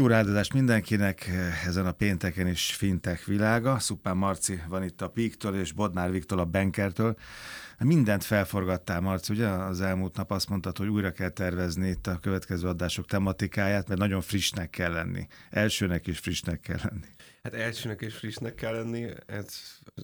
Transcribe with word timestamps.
Jó 0.00 0.06
ráadást 0.06 0.52
mindenkinek 0.52 1.30
ezen 1.66 1.86
a 1.86 1.92
pénteken 1.92 2.46
is 2.46 2.74
fintech 2.74 3.26
világa. 3.26 3.78
Szupán 3.78 4.16
Marci 4.16 4.60
van 4.68 4.82
itt 4.82 5.02
a 5.02 5.08
Píktől, 5.08 5.60
és 5.60 5.72
Bodnár 5.72 6.10
Viktor 6.10 6.38
a 6.38 6.44
Bankertől. 6.44 7.16
Mindent 7.78 8.24
felforgattál, 8.24 9.00
Marci, 9.00 9.32
ugye? 9.32 9.48
Az 9.48 9.80
elmúlt 9.80 10.16
nap 10.16 10.30
azt 10.30 10.48
mondtad, 10.48 10.76
hogy 10.76 10.88
újra 10.88 11.12
kell 11.12 11.28
tervezni 11.28 11.88
itt 11.88 12.06
a 12.06 12.18
következő 12.18 12.68
adások 12.68 13.06
tematikáját, 13.06 13.88
mert 13.88 14.00
nagyon 14.00 14.20
frissnek 14.20 14.70
kell 14.70 14.92
lenni. 14.92 15.26
Elsőnek 15.50 16.06
is 16.06 16.18
frissnek 16.18 16.60
kell 16.60 16.78
lenni. 16.82 17.15
Hát 17.46 17.54
elsőnek 17.54 18.00
és 18.00 18.14
frissnek 18.14 18.54
kell 18.54 18.72
lenni, 18.72 19.06
ez, 19.26 19.46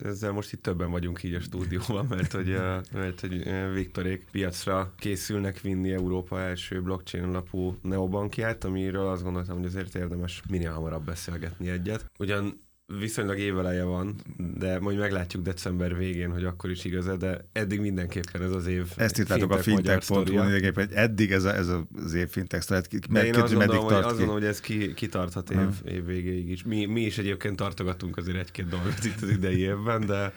ezzel 0.01 0.33
most 0.33 0.53
itt 0.53 0.63
többen 0.63 0.91
vagyunk 0.91 1.23
így 1.23 1.35
a 1.35 1.41
stúdióban, 1.41 2.07
mert 2.09 2.33
hogy, 2.33 2.57
mert, 2.93 3.21
hogy 3.21 3.45
Viktorék 3.73 4.27
piacra 4.31 4.93
készülnek 4.99 5.61
vinni 5.61 5.93
Európa 5.93 6.41
első 6.41 6.83
blockchain 6.83 7.25
alapú 7.25 7.77
neobankját, 7.83 8.65
amiről 8.65 9.07
azt 9.07 9.23
gondoltam, 9.23 9.57
hogy 9.57 9.67
azért 9.67 9.95
érdemes 9.95 10.43
minél 10.49 10.73
hamarabb 10.73 11.05
beszélgetni 11.05 11.69
egyet. 11.69 12.11
Ugyan 12.19 12.61
viszonylag 12.99 13.39
éveleje 13.39 13.85
van, 13.85 14.15
de 14.59 14.81
majd 14.81 14.99
meglátjuk 14.99 15.43
december 15.43 15.97
végén, 15.97 16.31
hogy 16.31 16.45
akkor 16.45 16.71
is 16.71 16.85
igaz 16.85 17.17
de 17.19 17.49
eddig 17.53 17.81
mindenképpen 17.81 18.43
ez 18.43 18.51
az 18.51 18.67
év. 18.67 18.87
Ezt 18.97 19.19
írtátok 19.19 19.51
a 19.51 19.59
fintech.hu, 19.59 20.37
hogy 20.37 20.89
eddig 20.93 21.33
ez, 21.33 21.45
a, 21.45 21.55
ez 21.55 21.69
az 22.05 22.15
év 22.15 22.29
fintech 22.29 22.63
szóval 22.63 22.83
de 23.11 23.25
én 23.25 23.35
azt 23.35 23.55
gondolom, 23.55 23.85
hogy, 23.85 23.95
azt 23.95 24.07
gondolom, 24.07 24.33
hogy 24.33 24.45
ez 24.45 24.61
ki, 24.61 24.95
kitarthat 24.95 25.51
év, 25.51 25.95
év 25.95 26.05
végéig 26.05 26.51
is. 26.51 26.63
Mi, 26.63 26.85
mi 26.85 27.01
is 27.01 27.19
egyébként 27.19 27.57
tartogatunk 27.57 28.17
azért 28.17 28.37
egy-két 28.37 28.69
dolgot 28.69 29.05
itt 29.05 29.23
az 29.23 29.29
idei 29.29 29.59
évben, 29.59 30.07
de 30.07 30.33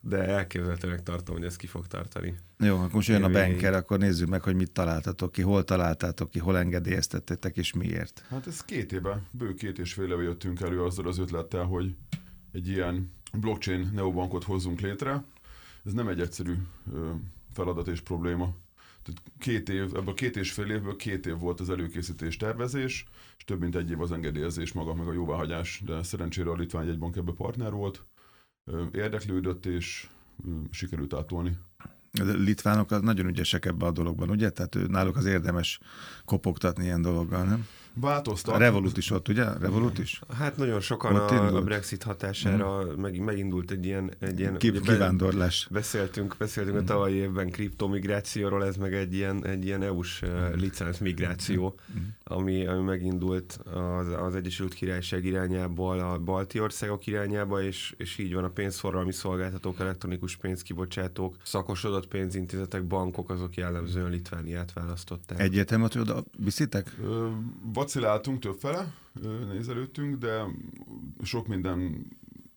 de 0.00 0.16
elképzelhetőnek 0.16 1.02
tartom, 1.02 1.36
hogy 1.36 1.44
ez 1.44 1.56
ki 1.56 1.66
fog 1.66 1.86
tartani. 1.86 2.34
Jó, 2.58 2.76
akkor 2.76 2.92
most 2.92 3.08
jön 3.08 3.22
a 3.22 3.30
banker, 3.30 3.74
akkor 3.74 3.98
nézzük 3.98 4.28
meg, 4.28 4.42
hogy 4.42 4.54
mit 4.54 4.72
találtatok 4.72 5.32
ki, 5.32 5.42
hol 5.42 5.64
találtátok 5.64 6.30
ki, 6.30 6.38
hol 6.38 6.58
engedélyeztettetek, 6.58 7.56
és 7.56 7.72
miért. 7.72 8.24
Hát 8.28 8.46
ez 8.46 8.64
két 8.64 8.92
éve, 8.92 9.22
bő 9.30 9.54
két 9.54 9.78
és 9.78 9.92
fél 9.92 10.12
éve 10.12 10.22
jöttünk 10.22 10.60
elő 10.60 10.82
azzal 10.82 11.06
az 11.06 11.18
ötlettel, 11.18 11.64
hogy 11.64 11.94
egy 12.52 12.68
ilyen 12.68 13.12
blockchain 13.32 13.90
neobankot 13.94 14.44
hozzunk 14.44 14.80
létre. 14.80 15.24
Ez 15.84 15.92
nem 15.92 16.08
egy 16.08 16.20
egyszerű 16.20 16.54
feladat 17.52 17.88
és 17.88 18.00
probléma. 18.00 18.54
Tehát 19.02 19.22
két 19.38 19.68
év, 19.68 19.96
ebből 19.96 20.14
két 20.14 20.36
és 20.36 20.52
fél 20.52 20.70
évből 20.70 20.96
két 20.96 21.26
év 21.26 21.38
volt 21.38 21.60
az 21.60 21.70
előkészítés, 21.70 22.36
tervezés, 22.36 23.06
és 23.36 23.44
több 23.44 23.60
mint 23.60 23.76
egy 23.76 23.90
év 23.90 24.00
az 24.00 24.12
engedélyezés 24.12 24.72
maga, 24.72 24.94
meg 24.94 25.06
a 25.06 25.12
jóváhagyás, 25.12 25.82
de 25.84 26.02
szerencsére 26.02 26.50
a 26.50 26.56
Litvány 26.56 26.88
egy 26.88 26.98
bank 26.98 27.16
ebbe 27.16 27.32
partner 27.32 27.72
volt, 27.72 28.04
érdeklődött, 28.92 29.66
és 29.66 30.08
sikerült 30.70 31.14
átolni. 31.14 31.58
A 32.12 32.22
litvánok 32.22 33.02
nagyon 33.02 33.26
ügyesek 33.26 33.64
ebben 33.64 33.88
a 33.88 33.92
dologban, 33.92 34.30
ugye? 34.30 34.50
Tehát 34.50 34.88
náluk 34.88 35.16
az 35.16 35.24
érdemes 35.24 35.80
kopogtatni 36.24 36.84
ilyen 36.84 37.02
dologgal, 37.02 37.44
nem? 37.44 37.66
Változtak. 37.94 38.54
A 38.54 38.58
Revolut 38.58 38.96
is 38.96 39.10
ott, 39.10 39.28
ugye? 39.28 39.44
Revolut 39.58 39.98
is? 39.98 40.20
Hát 40.38 40.56
nagyon 40.56 40.80
sokan 40.80 41.16
a, 41.16 41.56
a 41.56 41.62
Brexit 41.62 42.02
hatására 42.02 42.84
mm. 42.84 43.00
meg, 43.00 43.18
megindult 43.18 43.70
egy 43.70 43.84
ilyen... 43.84 44.10
Egy 44.18 44.38
ilyen 44.38 44.56
Kip, 44.56 44.80
kivándorlás. 44.80 45.68
Beszéltünk, 45.70 46.34
beszéltünk 46.38 46.76
mm. 46.76 46.80
a 46.80 46.84
tavalyi 46.84 47.14
évben 47.14 47.50
kriptomigrációról, 47.50 48.64
ez 48.64 48.76
meg 48.76 48.94
egy 48.94 49.14
ilyen, 49.14 49.46
egy 49.46 49.64
ilyen 49.64 49.82
EU-s 49.82 50.22
mm. 50.26 50.52
licenc 50.54 50.98
migráció, 50.98 51.74
mm. 51.98 52.02
ami, 52.24 52.66
ami 52.66 52.82
megindult 52.82 53.60
az, 53.98 54.06
az 54.20 54.34
Egyesült 54.34 54.74
Királyság 54.74 55.24
irányából 55.24 55.98
a 55.98 56.18
balti 56.18 56.60
országok 56.60 57.06
irányába, 57.06 57.62
és, 57.62 57.94
és 57.96 58.18
így 58.18 58.34
van 58.34 58.44
a 58.44 58.48
pénzforralmi 58.48 59.12
szolgáltatók, 59.12 59.80
elektronikus 59.80 60.36
pénzkibocsátók, 60.36 61.36
szakosodott 61.42 62.06
pénzintézetek, 62.06 62.84
bankok, 62.84 63.30
azok 63.30 63.54
jellemzően 63.54 64.10
Litvániát 64.10 64.72
választották. 64.72 65.38
Hogy 65.38 65.98
oda 65.98 66.24
viszitek? 66.38 66.96
Vaciláltunk 67.80 68.38
többfele, 68.38 68.94
nézelődtünk, 69.52 70.16
de 70.16 70.44
sok 71.22 71.46
minden, 71.46 72.06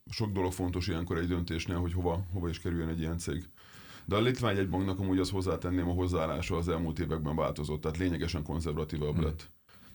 sok 0.10 0.32
dolog 0.32 0.52
fontos 0.52 0.88
ilyenkor 0.88 1.18
egy 1.18 1.28
döntésnél, 1.28 1.78
hogy 1.78 1.94
hova, 1.94 2.26
hova 2.34 2.50
is 2.50 2.60
kerüljön 2.60 2.88
egy 2.88 3.00
ilyen 3.00 3.18
cég. 3.18 3.50
De 4.06 4.16
a 4.16 4.22
Litvány 4.22 4.58
egy 4.58 4.70
banknak 4.70 5.00
amúgy 5.00 5.20
az 5.20 5.30
hozzátenném, 5.30 5.90
a 5.90 5.94
hozzáállása 5.94 6.58
az 6.58 6.70
elmúlt 6.70 7.00
években 7.00 7.36
változott, 7.36 7.82
tehát 7.82 7.98
lényegesen 7.98 8.44
konzervatívabb 8.44 9.16
hmm. 9.16 9.24
lett. 9.24 9.52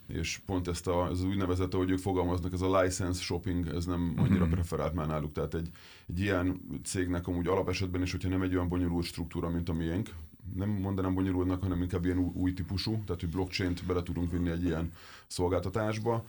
És 0.07 0.41
pont 0.45 0.67
ezt 0.67 0.87
a, 0.87 1.03
az 1.03 1.23
úgynevezett, 1.23 1.73
ahogy 1.73 1.89
ők 1.89 1.97
fogalmaznak, 1.97 2.53
ez 2.53 2.61
a 2.61 2.81
license 2.81 3.21
shopping, 3.21 3.67
ez 3.67 3.85
nem 3.85 4.13
annyira 4.17 4.43
hmm. 4.43 4.53
preferált 4.53 4.93
már 4.93 5.07
náluk. 5.07 5.31
Tehát 5.31 5.53
egy, 5.53 5.69
egy 6.07 6.19
ilyen 6.19 6.61
cégnek 6.83 7.27
amúgy 7.27 7.47
alapesetben 7.47 8.01
is, 8.01 8.11
hogyha 8.11 8.29
nem 8.29 8.41
egy 8.41 8.55
olyan 8.55 8.67
bonyolult 8.67 9.05
struktúra, 9.05 9.49
mint 9.49 9.69
a 9.69 9.73
miénk, 9.73 10.09
nem 10.55 10.69
mondanám 10.69 11.13
bonyolultnak, 11.13 11.61
hanem 11.61 11.81
inkább 11.81 12.05
ilyen 12.05 12.17
új, 12.17 12.31
új 12.33 12.53
típusú, 12.53 12.91
tehát 12.91 13.21
hogy 13.21 13.29
blockchain-t 13.29 13.85
bele 13.85 14.03
tudunk 14.03 14.31
vinni 14.31 14.49
egy 14.49 14.63
ilyen 14.63 14.93
szolgáltatásba. 15.27 16.25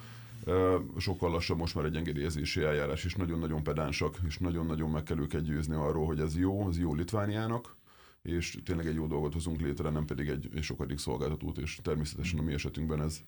Sokkal 0.99 1.31
lassabb 1.31 1.59
most 1.59 1.75
már 1.75 1.85
egy 1.85 1.97
engedélyezési 1.97 2.63
eljárás, 2.63 3.05
és 3.05 3.15
nagyon-nagyon 3.15 3.63
pedánsak, 3.63 4.19
és 4.27 4.39
nagyon-nagyon 4.39 4.91
meg 4.91 5.03
kell 5.03 5.19
őket 5.19 5.45
győzni 5.45 5.75
arról, 5.75 6.07
hogy 6.07 6.21
ez 6.21 6.37
jó, 6.37 6.69
ez 6.69 6.79
jó 6.79 6.95
Litvániának, 6.95 7.77
és 8.23 8.59
tényleg 8.65 8.87
egy 8.87 8.95
jó 8.95 9.07
dolgot 9.07 9.33
hozunk 9.33 9.61
létre, 9.61 9.91
nem 9.91 10.05
pedig 10.05 10.29
egy, 10.29 10.49
egy 10.55 10.63
sokadik 10.63 10.99
szolgáltatót, 10.99 11.59
és 11.59 11.79
természetesen 11.83 12.39
a 12.39 12.43
mi 12.43 12.53
esetünkben 12.53 13.03
ez, 13.03 13.21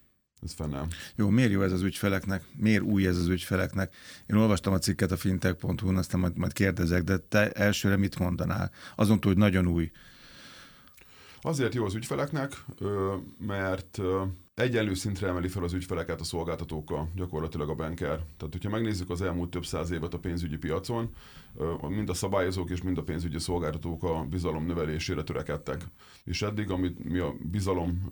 ez 0.42 0.52
fennáll. 0.52 0.86
Jó, 1.14 1.28
miért 1.28 1.50
jó 1.50 1.62
ez 1.62 1.72
az 1.72 1.82
ügyfeleknek? 1.82 2.44
Miért 2.56 2.82
új 2.82 3.06
ez 3.06 3.16
az 3.16 3.28
ügyfeleknek? 3.28 3.94
Én 4.26 4.36
olvastam 4.36 4.72
a 4.72 4.78
cikket 4.78 5.10
a 5.10 5.16
fintech.hu-n, 5.16 5.96
aztán 5.96 6.20
majd, 6.20 6.38
majd 6.38 6.52
kérdezek, 6.52 7.02
de 7.02 7.18
te 7.18 7.50
elsőre 7.50 7.96
mit 7.96 8.18
mondanál? 8.18 8.70
Azon 8.96 9.20
túl, 9.20 9.32
hogy 9.32 9.40
nagyon 9.40 9.66
új 9.66 9.90
Azért 11.44 11.74
jó 11.74 11.84
az 11.84 11.94
ügyfeleknek, 11.94 12.64
mert 13.38 14.00
egyenlő 14.54 14.94
szintre 14.94 15.28
emeli 15.28 15.48
fel 15.48 15.62
az 15.62 15.72
ügyfeleket 15.72 16.20
a 16.20 16.24
szolgáltatókkal, 16.24 17.08
gyakorlatilag 17.14 17.68
a 17.68 17.74
banker. 17.74 18.16
Tehát, 18.16 18.52
hogyha 18.52 18.70
megnézzük 18.70 19.10
az 19.10 19.22
elmúlt 19.22 19.50
több 19.50 19.64
száz 19.64 19.90
évet 19.90 20.14
a 20.14 20.18
pénzügyi 20.18 20.56
piacon, 20.56 21.14
mind 21.88 22.08
a 22.08 22.14
szabályozók 22.14 22.70
és 22.70 22.82
mind 22.82 22.98
a 22.98 23.02
pénzügyi 23.02 23.38
szolgáltatók 23.38 24.02
a 24.02 24.26
bizalom 24.30 24.66
növelésére 24.66 25.22
törekedtek. 25.22 25.84
És 26.24 26.42
eddig, 26.42 26.70
amit 26.70 27.04
mi 27.04 27.18
a 27.18 27.34
bizalom 27.50 28.08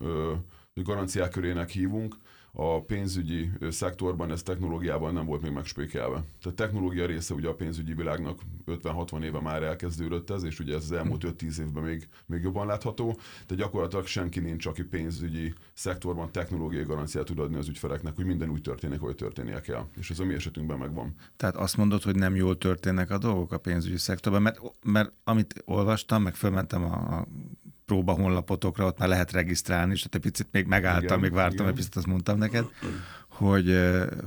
garanciák 0.75 1.31
körének 1.31 1.71
hívunk, 1.71 2.17
a 2.53 2.83
pénzügyi 2.83 3.51
szektorban 3.69 4.31
ez 4.31 4.43
technológiával 4.43 5.11
nem 5.11 5.27
volt 5.27 5.43
még 5.43 5.53
megspékelve. 5.53 6.25
Tehát 6.43 6.59
technológia 6.59 7.07
része 7.07 7.35
ugye 7.35 7.49
a 7.49 7.55
pénzügyi 7.55 7.95
világnak 7.95 8.41
50-60 8.67 9.23
éve 9.23 9.41
már 9.41 9.63
elkezdődött 9.63 10.31
ez, 10.31 10.43
és 10.43 10.61
ugye 10.61 10.75
ez 10.75 10.83
az 10.83 10.93
elmúlt 10.93 11.25
5-10 11.27 11.59
évben 11.59 11.83
még, 11.83 12.09
még 12.27 12.43
jobban 12.43 12.67
látható, 12.67 13.19
de 13.47 13.55
gyakorlatilag 13.55 14.07
senki 14.07 14.41
nincs, 14.41 14.67
aki 14.67 14.83
pénzügyi 14.83 15.55
szektorban 15.73 16.33
technológiai 16.33 16.85
garanciát 16.85 17.25
tud 17.25 17.39
adni 17.39 17.57
az 17.57 17.69
ügyfeleknek, 17.69 18.17
hogy 18.17 18.25
minden 18.25 18.51
úgy 18.51 18.63
történik, 18.63 19.01
hogy 19.01 19.15
történnie 19.15 19.61
kell. 19.61 19.87
És 19.97 20.11
ez 20.11 20.19
a 20.19 20.25
mi 20.25 20.35
esetünkben 20.35 20.79
megvan. 20.79 21.15
Tehát 21.37 21.57
azt 21.57 21.77
mondod, 21.77 22.03
hogy 22.03 22.17
nem 22.17 22.37
jól 22.37 22.59
történnek 22.59 23.11
a 23.11 23.19
dolgok 23.19 23.53
a 23.53 23.59
pénzügyi 23.59 23.99
szektorban, 23.99 24.43
mert, 24.43 24.61
mert 24.83 25.13
amit 25.25 25.63
olvastam, 25.65 26.23
meg 26.23 26.35
fölmentem 26.35 26.85
a, 26.85 27.19
a 27.19 27.27
próba 27.91 28.13
honlapotokra, 28.13 28.87
ott 28.87 28.99
már 28.99 29.09
lehet 29.09 29.33
regisztrálni, 29.33 29.93
és 29.93 30.05
ott 30.05 30.15
egy 30.15 30.21
picit 30.21 30.49
még 30.51 30.67
megálltam, 30.67 31.05
igen, 31.05 31.21
még 31.21 31.33
vártam, 31.33 31.57
igen. 31.57 31.69
egy 31.69 31.75
picit 31.75 31.97
azt 31.97 32.07
mondtam 32.07 32.39
neked, 32.39 32.65
hogy, 33.29 33.79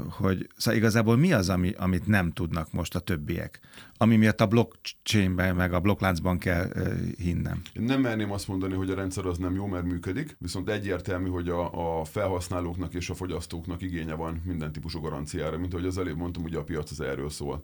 hogy 0.09 0.49
szóval 0.57 0.79
igazából 0.79 1.17
mi 1.17 1.33
az, 1.33 1.49
ami, 1.49 1.73
amit 1.77 2.07
nem 2.07 2.31
tudnak 2.31 2.71
most 2.71 2.95
a 2.95 2.99
többiek, 2.99 3.59
ami 3.97 4.15
miatt 4.15 4.41
a 4.41 4.45
blockchainben, 4.45 5.55
meg 5.55 5.73
a 5.73 5.79
blokkláncban 5.79 6.37
kell 6.37 6.67
hinnem. 7.17 7.61
Én 7.73 7.83
nem 7.83 8.01
merném 8.01 8.31
azt 8.31 8.47
mondani, 8.47 8.73
hogy 8.73 8.89
a 8.89 8.95
rendszer 8.95 9.25
az 9.25 9.37
nem 9.37 9.55
jó, 9.55 9.65
mert 9.65 9.85
működik, 9.85 10.35
viszont 10.39 10.69
egyértelmű, 10.69 11.29
hogy 11.29 11.49
a, 11.49 11.99
a 11.99 12.03
felhasználóknak 12.03 12.93
és 12.93 13.09
a 13.09 13.13
fogyasztóknak 13.13 13.81
igénye 13.81 14.13
van 14.13 14.41
minden 14.45 14.71
típusú 14.71 14.99
garanciára, 14.99 15.57
mint 15.57 15.73
ahogy 15.73 15.85
az 15.85 15.97
előbb 15.97 16.17
mondtam, 16.17 16.43
ugye 16.43 16.57
a 16.57 16.63
piac 16.63 16.91
az 16.91 17.01
erről 17.01 17.29
szól. 17.29 17.63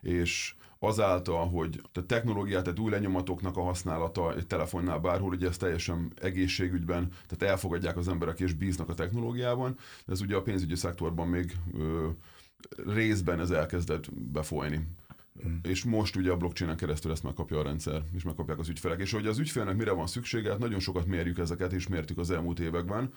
És 0.00 0.54
azáltal, 0.82 1.48
hogy 1.48 1.80
a 1.92 2.06
technológiát, 2.06 2.62
tehát 2.62 2.78
új 2.78 2.90
lenyomatoknak 2.90 3.56
a 3.56 3.62
használata 3.62 4.36
egy 4.36 4.46
telefonnál 4.46 4.98
bárhol, 4.98 5.30
ugye 5.30 5.48
ez 5.48 5.56
teljesen 5.56 6.12
egészségügyben, 6.20 7.08
tehát 7.26 7.54
elfogadják 7.54 7.96
az 7.96 8.08
emberek 8.08 8.40
és 8.40 8.52
bíznak 8.52 8.88
a 8.88 8.94
technológiában, 8.94 9.76
de 10.06 10.12
ez 10.12 10.20
ugye 10.20 10.36
a 10.36 10.42
pénzügyi 10.42 10.74
szektorban 10.74 11.28
még 11.28 11.56
ö, 11.74 12.08
részben 12.86 13.40
ez 13.40 13.50
elkezdett 13.50 14.12
befolyni. 14.14 14.86
Mm. 15.48 15.56
És 15.62 15.84
most 15.84 16.16
ugye 16.16 16.30
a 16.30 16.36
blockchain 16.36 16.76
keresztül 16.76 17.10
ezt 17.10 17.22
megkapja 17.22 17.58
a 17.58 17.62
rendszer, 17.62 18.02
és 18.14 18.22
megkapják 18.22 18.58
az 18.58 18.68
ügyfelek. 18.68 19.00
És 19.00 19.12
hogy 19.12 19.26
az 19.26 19.38
ügyfélnek 19.38 19.76
mire 19.76 19.92
van 19.92 20.06
szüksége, 20.06 20.50
hát 20.50 20.58
nagyon 20.58 20.80
sokat 20.80 21.06
mérjük 21.06 21.38
ezeket, 21.38 21.72
és 21.72 21.88
mértük 21.88 22.18
az 22.18 22.30
elmúlt 22.30 22.60
években. 22.60 23.12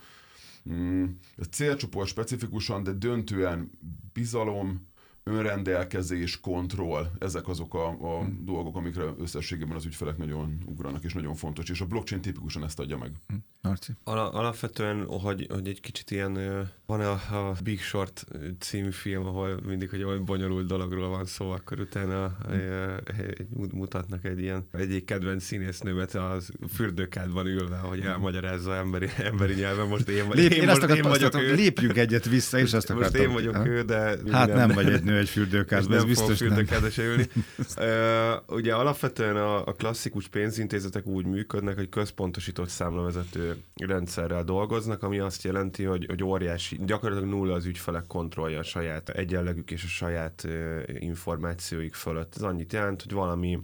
Mm, 0.70 1.06
ez 1.38 1.48
célcsoport 1.52 2.08
specifikusan, 2.08 2.84
de 2.84 2.92
döntően 2.92 3.72
bizalom, 4.14 4.88
önrendelkezés, 5.24 6.40
kontroll, 6.40 7.06
ezek 7.20 7.48
azok 7.48 7.74
a, 7.74 7.88
a 7.88 8.20
hmm. 8.20 8.46
dolgok, 8.46 8.76
amikre 8.76 9.04
összességében 9.18 9.76
az 9.76 9.86
ügyfelek 9.86 10.18
nagyon 10.18 10.64
ugranak, 10.66 11.04
és 11.04 11.14
nagyon 11.14 11.36
fontos, 11.36 11.70
és 11.70 11.82
a 11.82 11.86
blockchain 11.86 12.22
tipikusan 12.22 12.64
ezt 12.64 12.80
adja 12.80 12.98
meg. 12.98 13.12
Hmm. 13.28 13.46
Marci? 13.62 13.92
Al- 14.04 14.34
alapvetően, 14.34 15.06
hogy, 15.06 15.48
hogy 15.50 15.68
egy 15.68 15.82
kicsit 15.82 16.12
ilyen, 16.12 16.38
van 16.86 17.02
a, 17.02 17.12
a 17.12 17.56
Big 17.64 17.82
Short 17.82 18.26
című 18.60 18.92
film, 18.92 19.26
ahol 19.26 19.60
mindig, 19.66 19.90
hogy 19.90 20.04
olyan 20.04 20.26
bonyolult 20.26 20.68
dologról 20.68 21.10
van 21.10 21.26
szó, 21.26 21.50
akkor 21.50 21.80
utána 21.80 22.38
hmm. 22.48 23.68
mutatnak 23.72 24.26
egy 24.26 24.40
ilyen, 24.40 24.68
egyik 24.72 25.06
kedvenc 25.06 25.44
színésznőmet 25.44 26.16
az 26.16 26.52
fürdőkádban 26.74 27.46
ülve, 27.46 27.78
hogy 27.78 28.00
elmagyarázza 28.00 28.76
emberi, 28.76 29.10
emberi 29.18 29.54
nyelven. 29.54 29.88
Most 29.88 30.10
én, 30.10 30.26
Lép, 30.32 30.52
én, 30.52 30.62
én, 30.62 30.68
most, 30.68 30.84
én 30.84 31.02
vagyok 31.02 31.36
ő. 31.36 31.54
Lépjünk 31.54 31.98
egyet 31.98 32.26
vissza, 32.26 32.60
és 32.60 32.74
azt 32.74 32.90
akartam. 32.90 33.22
Most 33.22 33.28
én 33.28 33.34
vagyok 33.34 33.56
ha? 33.56 33.68
ő, 33.68 33.82
de... 33.82 34.18
Hát 34.32 34.48
nem, 34.48 34.58
nem 34.58 34.70
vagy 34.70 34.94
egy 34.94 35.04
nő 35.04 35.18
egy 35.18 35.30
fürdőkádban, 35.30 35.98
ez 35.98 36.06
biztos 36.06 36.40
nem. 36.40 36.66
ülni. 36.98 37.28
uh, 37.78 38.56
ugye 38.56 38.74
alapvetően 38.74 39.36
a, 39.36 39.66
a 39.66 39.72
klasszikus 39.72 40.28
pénzintézetek 40.28 41.06
úgy 41.06 41.26
működnek, 41.26 41.76
hogy 41.76 41.90
központosított 41.90 42.70
számlavezető 42.70 43.56
rendszerrel 43.76 44.44
dolgoznak, 44.44 45.04
ami 45.04 45.20
azt 45.20 45.44
jelenti, 45.44 45.84
hogy, 45.84 46.06
hogy 46.06 46.24
óriási, 46.24 46.78
gyakorlatilag 46.86 47.30
nulla 47.30 47.54
az 47.54 47.66
ügyfelek 47.66 48.08
kontrollja 48.08 48.60
a 48.60 48.64
saját 48.64 49.10
egyenlegük 49.10 49.72
és 49.72 49.84
a 49.84 49.88
saját 49.88 50.48
információik 50.88 51.94
fölött. 51.94 52.36
Ez 52.36 52.42
annyit 52.42 52.74
jelent, 52.74 53.02
hogy 53.02 53.12
valami 53.12 53.60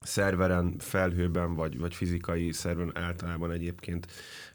szerveren, 0.00 0.78
felhőben, 0.78 1.54
vagy, 1.54 1.78
vagy 1.78 1.94
fizikai 1.94 2.52
szerveren 2.52 2.96
általában 2.96 3.50
egyébként 3.50 4.06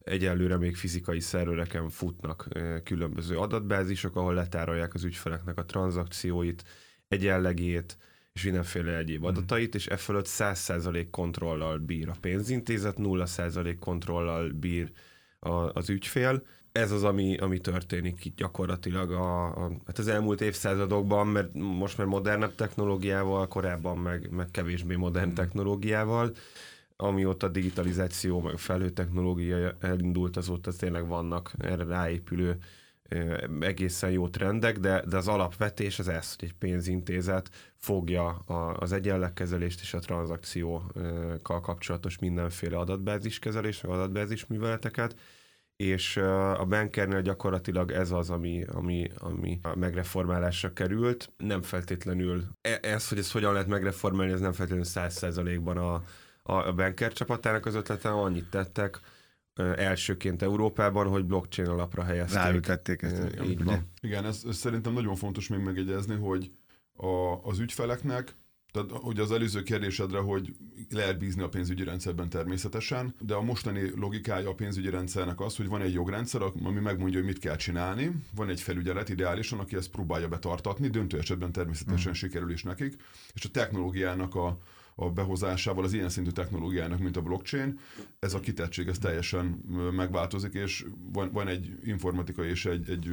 egyelőre 0.01 0.57
még 0.57 0.75
fizikai 0.75 1.19
szervereken 1.19 1.89
futnak 1.89 2.48
különböző 2.83 3.38
adatbázisok, 3.38 4.15
ahol 4.15 4.33
letárolják 4.33 4.94
az 4.94 5.04
ügyfeleknek 5.04 5.57
a 5.57 5.65
tranzakcióit, 5.65 6.63
egyenlegét, 7.07 7.98
és 8.33 8.44
mindenféle 8.44 8.98
egyéb 8.98 9.18
hmm. 9.19 9.27
adatait, 9.27 9.75
és 9.75 9.88
e 9.88 9.98
fölött 9.98 10.27
100% 10.27 11.07
kontrollal 11.12 11.77
bír 11.77 12.09
a 12.09 12.15
pénzintézet, 12.21 12.95
0% 13.00 13.75
kontrollal 13.80 14.50
bír 14.50 14.92
a, 15.39 15.49
az 15.49 15.89
ügyfél. 15.89 16.43
Ez 16.71 16.91
az, 16.91 17.03
ami, 17.03 17.37
ami 17.37 17.59
történik 17.59 18.25
itt 18.25 18.35
gyakorlatilag 18.35 19.11
a, 19.11 19.45
a, 19.45 19.71
hát 19.85 19.97
az 19.97 20.07
elmúlt 20.07 20.41
évszázadokban, 20.41 21.27
mert 21.27 21.53
most 21.53 21.97
már 21.97 22.07
modernebb 22.07 22.55
technológiával, 22.55 23.47
korábban 23.47 23.97
meg, 23.97 24.29
meg 24.31 24.51
kevésbé 24.51 24.95
modern 24.95 25.25
hmm. 25.25 25.35
technológiával 25.35 26.31
amióta 26.97 27.47
a 27.47 27.49
digitalizáció, 27.49 28.41
meg 28.41 28.53
a 28.53 28.57
felhőtechnológia 28.57 29.75
elindult, 29.79 30.37
azóta 30.37 30.71
tényleg 30.71 31.07
vannak 31.07 31.51
erre 31.57 31.83
ráépülő 31.83 32.57
egészen 33.59 34.12
jó 34.12 34.27
trendek, 34.27 34.80
de, 34.80 35.04
de 35.07 35.18
az 35.18 35.27
alapvetés 35.27 36.00
az 36.00 36.07
ez, 36.07 36.36
hogy 36.36 36.48
egy 36.50 36.56
pénzintézet 36.56 37.50
fogja 37.75 38.27
a, 38.27 38.77
az 38.80 38.92
egyenlegkezelést 38.92 39.81
és 39.81 39.94
a 39.94 40.00
tranzakciókkal 40.00 41.62
kapcsolatos 41.62 42.19
mindenféle 42.19 42.77
adatbáziskezelést, 42.77 43.81
vagy 43.81 43.95
adatbázis 43.95 44.45
műveleteket, 44.45 45.15
és 45.75 46.18
a 46.57 46.65
bankernél 46.65 47.21
gyakorlatilag 47.21 47.92
ez 47.92 48.12
az, 48.12 48.30
ami, 48.30 48.63
ami, 48.68 49.12
ami 49.18 49.59
a 49.62 49.75
megreformálásra 49.75 50.74
került. 50.74 51.33
Nem 51.38 51.62
feltétlenül, 51.62 52.44
e, 52.62 52.80
ez, 52.81 53.07
hogy 53.07 53.18
ezt 53.18 53.31
hogyan 53.31 53.54
lehet 53.54 53.68
megreformálni, 53.68 54.31
ez 54.31 54.39
nem 54.39 54.51
feltétlenül 54.51 54.86
száz 54.86 55.13
százalékban 55.13 55.77
a, 55.77 56.04
a 56.44 56.74
Banker 56.74 57.13
csapatának 57.13 57.65
az 57.65 57.75
ötlete 57.75 58.09
annyit 58.09 58.50
tettek, 58.50 59.00
elsőként 59.57 60.42
Európában, 60.42 61.07
hogy 61.07 61.25
blockchain 61.25 61.69
alapra 61.69 62.04
helyezték. 62.04 62.38
Ráültették 62.38 63.01
ezt. 63.01 63.24
Így 63.45 63.63
van. 63.63 63.92
Igen, 64.01 64.25
ez, 64.25 64.42
ez 64.48 64.56
szerintem 64.56 64.94
nagyon 64.94 65.15
fontos 65.15 65.48
még 65.48 65.59
megegyezni, 65.59 66.15
hogy 66.15 66.51
a, 66.94 67.42
az 67.44 67.59
ügyfeleknek 67.59 68.36
tehát 68.71 68.92
hogy 68.92 69.19
az 69.19 69.31
előző 69.31 69.63
kérdésedre, 69.63 70.19
hogy 70.19 70.56
lehet 70.89 71.18
bízni 71.18 71.42
a 71.42 71.50
pénzügyi 71.50 71.83
rendszerben 71.83 72.30
természetesen, 72.30 73.15
de 73.19 73.33
a 73.33 73.42
mostani 73.42 73.92
logikája 73.95 74.50
a 74.50 74.54
pénzügyi 74.54 74.89
rendszernek 74.89 75.39
az, 75.39 75.56
hogy 75.56 75.68
van 75.68 75.81
egy 75.81 75.94
jogrendszer, 75.94 76.42
ami 76.63 76.80
megmondja, 76.80 77.18
hogy 77.19 77.27
mit 77.27 77.39
kell 77.39 77.56
csinálni, 77.56 78.12
van 78.36 78.50
egy 78.50 78.62
felügyelet 78.62 79.09
ideálisan, 79.09 79.59
aki 79.59 79.75
ezt 79.75 79.89
próbálja 79.89 80.27
betartatni, 80.27 80.88
döntő 80.88 81.18
esetben 81.18 81.51
természetesen 81.51 82.12
mm. 82.12 82.15
sikerül 82.15 82.51
is 82.51 82.63
nekik, 82.63 82.95
és 83.33 83.45
a 83.45 83.50
technológiának 83.50 84.36
a, 84.36 84.57
a 84.99 85.09
behozásával 85.09 85.83
az 85.83 85.94
ilyen 85.94 86.09
szintű 86.09 86.29
technológiának, 86.29 86.99
mint 86.99 87.17
a 87.17 87.21
blockchain, 87.21 87.79
ez 88.19 88.33
a 88.33 88.39
kitettség 88.39 88.88
ez 88.88 88.97
teljesen 88.97 89.45
megváltozik, 89.95 90.53
és 90.53 90.85
van, 91.13 91.31
van 91.31 91.47
egy 91.47 91.79
informatikai 91.83 92.49
és 92.49 92.65
egy, 92.65 92.89
egy 92.89 93.09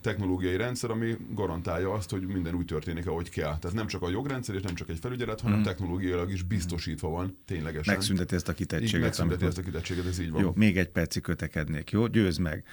technológiai 0.00 0.56
rendszer, 0.56 0.90
ami 0.90 1.16
garantálja 1.34 1.92
azt, 1.92 2.10
hogy 2.10 2.26
minden 2.26 2.54
úgy 2.54 2.64
történik, 2.64 3.06
ahogy 3.06 3.30
kell. 3.30 3.58
Tehát 3.58 3.76
nem 3.76 3.86
csak 3.86 4.02
a 4.02 4.10
jogrendszer, 4.10 4.54
és 4.54 4.62
nem 4.62 4.74
csak 4.74 4.88
egy 4.88 4.98
felügyelet, 4.98 5.40
hanem 5.40 5.58
mm. 5.58 5.62
technológiailag 5.62 6.30
is 6.30 6.42
biztosítva 6.42 7.08
van, 7.08 7.38
ténylegesen. 7.44 7.94
Megszünteti 7.94 8.34
ezt 8.34 8.48
a 8.48 8.52
kitettséget. 8.52 9.00
megszünteti 9.00 9.44
ezt 9.44 9.58
a 9.58 9.62
kitettséget, 9.62 10.06
ez 10.06 10.18
így 10.18 10.30
van. 10.30 10.42
Jó, 10.42 10.52
még 10.54 10.78
egy 10.78 10.88
percig 10.88 11.22
kötekednék, 11.22 11.90
jó? 11.90 12.06
Győz 12.06 12.36
meg. 12.36 12.64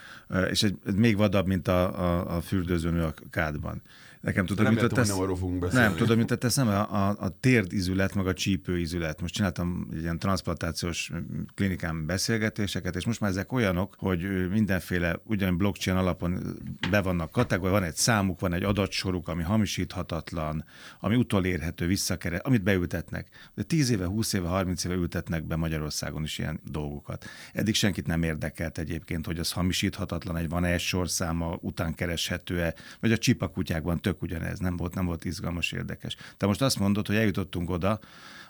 És 0.49 0.63
egy, 0.63 0.77
még 0.95 1.17
vadabb, 1.17 1.47
mint 1.47 1.67
a, 1.67 1.99
a, 1.99 2.35
a 2.35 2.41
fürdőzőnő 2.41 3.03
a 3.03 3.13
kádban. 3.29 3.81
Nekem 4.25 4.45
tudod, 4.45 4.73
mit 4.73 4.93
tesz... 4.93 5.07
nem 5.07 5.19
arról 5.19 5.35
fogunk 5.35 5.59
beszélni. 5.59 5.85
Nem, 5.85 5.95
tudod, 5.95 6.17
mit 6.17 6.37
teszem? 6.37 6.67
A, 6.67 7.07
a, 7.07 7.15
a 7.19 7.39
térdizület, 7.39 8.15
meg 8.15 8.27
a 8.27 8.33
csípőizület. 8.33 9.21
Most 9.21 9.33
csináltam 9.33 9.87
egy 9.93 10.01
ilyen 10.01 10.19
transplantációs 10.19 11.11
klinikán 11.55 12.05
beszélgetéseket, 12.05 12.95
és 12.95 13.05
most 13.05 13.19
már 13.19 13.29
ezek 13.29 13.51
olyanok, 13.51 13.95
hogy 13.97 14.49
mindenféle 14.49 15.19
ugyan 15.23 15.57
blockchain 15.57 15.97
alapon 15.97 16.59
be 16.89 17.01
vannak 17.01 17.31
kategória, 17.31 17.73
van 17.73 17.83
egy 17.83 17.95
számuk, 17.95 18.39
van 18.39 18.53
egy 18.53 18.63
adatsoruk, 18.63 19.27
ami 19.27 19.43
hamisíthatatlan, 19.43 20.65
ami 20.99 21.15
utolérhető, 21.15 21.87
visszakere, 21.87 22.37
amit 22.37 22.63
beültetnek. 22.63 23.27
De 23.53 23.63
10 23.63 23.89
éve, 23.89 24.05
20 24.05 24.33
éve, 24.33 24.47
30 24.47 24.83
éve 24.83 24.95
ültetnek 24.95 25.43
be 25.43 25.55
Magyarországon 25.55 26.23
is 26.23 26.37
ilyen 26.37 26.59
dolgokat. 26.63 27.25
Eddig 27.53 27.75
senkit 27.75 28.07
nem 28.07 28.23
érdekelt 28.23 28.77
egyébként, 28.77 29.25
hogy 29.25 29.39
az 29.39 29.51
hamisíthatatlan, 29.51 30.37
egy 30.37 30.49
van-e 30.49 30.73
egy 30.73 30.79
sorszáma, 30.79 31.57
után 31.61 31.93
kereshető-e, 31.93 32.73
vagy 32.99 33.11
a 33.11 33.17
csipakutyákban 33.17 34.01
tök 34.01 34.14
tök 34.15 34.21
ugyanez, 34.21 34.59
nem 34.59 34.77
volt, 34.77 34.93
nem 34.95 35.05
volt 35.05 35.25
izgalmas, 35.25 35.71
érdekes. 35.71 36.15
Te 36.37 36.45
most 36.45 36.61
azt 36.61 36.79
mondod, 36.79 37.07
hogy 37.07 37.15
eljutottunk 37.15 37.69
oda 37.69 37.99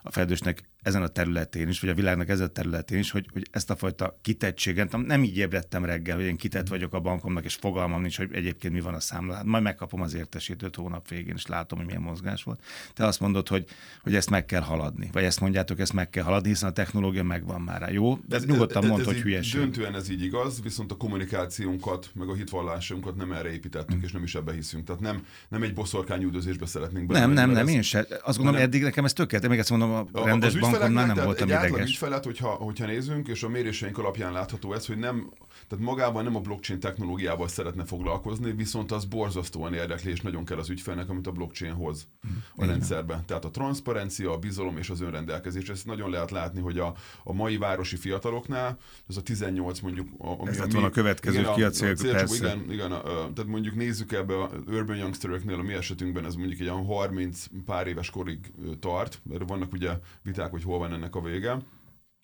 a 0.06 0.12
fejlődésnek 0.12 0.64
ezen 0.82 1.02
a 1.02 1.08
területén 1.08 1.68
is, 1.68 1.80
vagy 1.80 1.90
a 1.90 1.94
világnak 1.94 2.30
ezen 2.30 2.46
a 2.46 2.50
területén 2.50 3.00
is, 3.00 3.12
hogy, 3.12 3.26
hogy 3.34 3.48
ezt 3.52 3.70
a 3.70 3.76
fajta 3.76 4.20
kitettséget, 4.22 4.98
nem 5.06 5.24
így 5.24 5.38
ébredtem 5.38 5.86
reggel, 5.86 6.16
hogy 6.16 6.26
én 6.26 6.36
kitett 6.36 6.68
vagyok 6.68 6.94
a 6.94 7.00
bankomnak, 7.00 7.44
és 7.46 7.56
fogalmam 7.56 8.02
nincs, 8.02 8.18
hogy 8.18 8.30
egyébként 8.34 8.74
mi 8.74 8.80
van 8.80 8.94
a 8.94 9.00
számlán. 9.00 9.46
Majd 9.46 9.64
megkapom 9.64 10.02
az 10.02 10.14
értesítőt 10.14 10.76
hónap 10.76 11.08
végén, 11.08 11.34
és 11.36 11.46
látom, 11.46 11.78
hogy 11.78 11.88
milyen 11.88 12.02
mozgás 12.02 12.44
volt. 12.44 12.62
Te 12.94 13.06
azt 13.06 13.20
mondod, 13.20 13.48
hogy, 13.48 13.66
hogy 14.02 14.16
ezt 14.16 14.30
meg 14.30 14.46
kell 14.46 14.62
haladni, 14.62 15.10
vagy 15.12 15.24
ezt 15.24 15.40
mondjátok, 15.40 15.80
ezt 15.80 15.94
meg 15.94 16.10
kell 16.10 16.24
haladni, 16.24 16.50
hiszen 16.50 16.70
a 16.70 16.74
technológia 16.74 17.24
megvan 17.24 17.62
már 17.62 17.82
rá. 17.82 17.90
Jó? 17.90 18.20
De 18.28 18.36
ez, 18.36 18.46
nyugodtan 18.46 18.84
ez, 18.84 18.90
mond, 18.90 19.04
hogy 19.04 19.18
hülyeség. 19.18 19.60
Döntően 19.60 19.96
ez 19.96 20.10
így 20.10 20.24
igaz, 20.24 20.62
viszont 20.62 20.92
a 20.92 20.96
kommunikációnkat, 20.96 22.10
meg 22.14 22.28
a 22.28 22.34
hitvallásunkat 22.34 23.16
nem 23.16 23.32
erre 23.32 23.52
építettük, 23.52 23.98
mm. 23.98 24.04
és 24.04 24.12
nem 24.12 24.24
is 24.24 24.36
ebbe 24.36 24.54
hiszünk. 24.54 24.86
Tehát 24.86 25.02
nem, 25.02 25.26
nem 25.50 25.64
egy 25.64 25.74
boszorkányüldözésbe 25.74 26.66
szeretnénk 26.66 27.12
Nem, 27.12 27.32
nem, 27.32 27.50
nem, 27.50 27.68
én 27.68 27.82
se. 27.82 28.08
Azt 28.24 28.38
gondolom, 28.38 28.62
eddig 28.62 28.82
nekem 28.82 29.06
ez 29.06 29.14
tökéletes. 29.14 29.50
Még 29.50 29.60
ezt 29.60 29.70
mondom, 29.70 29.95
a 30.12 30.24
rendes 30.26 30.58
bankomnál 30.58 31.06
nem 31.06 31.26
voltam 31.26 31.50
egy 31.52 31.64
ideges. 31.64 31.90
ügyfelet, 31.90 32.24
hogyha, 32.24 32.50
hogyha 32.50 32.86
nézünk, 32.86 33.28
és 33.28 33.44
a 33.44 33.50
méréseink 33.50 33.98
alapján 33.98 34.32
látható 34.32 34.74
ez, 34.74 34.86
hogy 34.86 34.98
nem, 34.98 35.30
tehát 35.68 35.86
magában 35.86 36.24
nem 36.24 36.36
a 36.36 36.40
blockchain 36.40 36.80
technológiával 36.80 37.48
szeretne 37.48 37.86
foglalkozni, 37.86 38.52
viszont 38.52 38.92
az 38.92 39.06
borzasztóan 39.06 39.74
érdekli, 39.74 40.12
és 40.12 40.22
nagyon 40.22 40.46
kell 40.46 40.58
az 40.58 40.70
ügyfelnek, 40.70 41.10
amit 41.10 41.28
a 41.28 41.32
blockchain 41.32 41.74
hoz 41.74 42.08
a 42.22 42.28
Igen. 42.56 42.70
rendszerbe. 42.70 43.24
Tehát 43.26 43.46
a 43.46 43.50
transzparencia, 43.52 44.32
a 44.32 44.38
bizalom 44.38 44.78
és 44.78 44.90
az 44.90 45.02
önrendelkezés. 45.02 45.70
Ezt 45.70 45.86
nagyon 45.86 46.10
lehet 46.10 46.32
látni, 46.32 46.62
hogy 46.62 46.80
a, 46.80 46.94
a 47.24 47.34
mai 47.34 47.58
városi 47.58 47.96
fiataloknál, 47.96 48.78
ez 49.10 49.18
a 49.18 49.22
18 49.22 49.80
mondjuk... 49.80 50.08
Ami 50.18 50.50
ez 50.50 50.60
a, 50.60 50.66
mi, 50.72 50.84
a 50.84 50.90
következő 50.90 51.40
igen, 51.40 51.54
ki 51.54 51.64
a 51.64 51.70
cél, 51.70 51.96
a, 51.98 52.18
a 52.18 52.36
igen, 52.36 52.72
igen 52.72 52.92
a, 52.92 52.96
a, 52.96 53.34
tehát 53.34 53.52
mondjuk 53.52 53.76
nézzük 53.76 54.12
ebbe 54.12 54.42
a 54.42 54.50
Urban 54.68 54.96
Youngsteröknél, 54.96 55.60
a 55.60 55.64
mi 55.64 55.74
esetünkben 55.74 56.26
ez 56.26 56.36
mondjuk 56.36 56.60
egy 56.60 56.68
olyan 56.68 56.86
30 56.86 57.46
pár 57.66 57.88
éves 57.88 58.10
korig 58.10 58.52
tart, 58.80 59.22
mert 59.24 59.48
vannak 59.48 59.74
ugye 59.74 59.85
viták, 60.22 60.52
hogy 60.52 60.64
hol 60.64 60.78
van 60.78 60.94
ennek 60.94 61.16
a 61.16 61.22
vége 61.22 61.58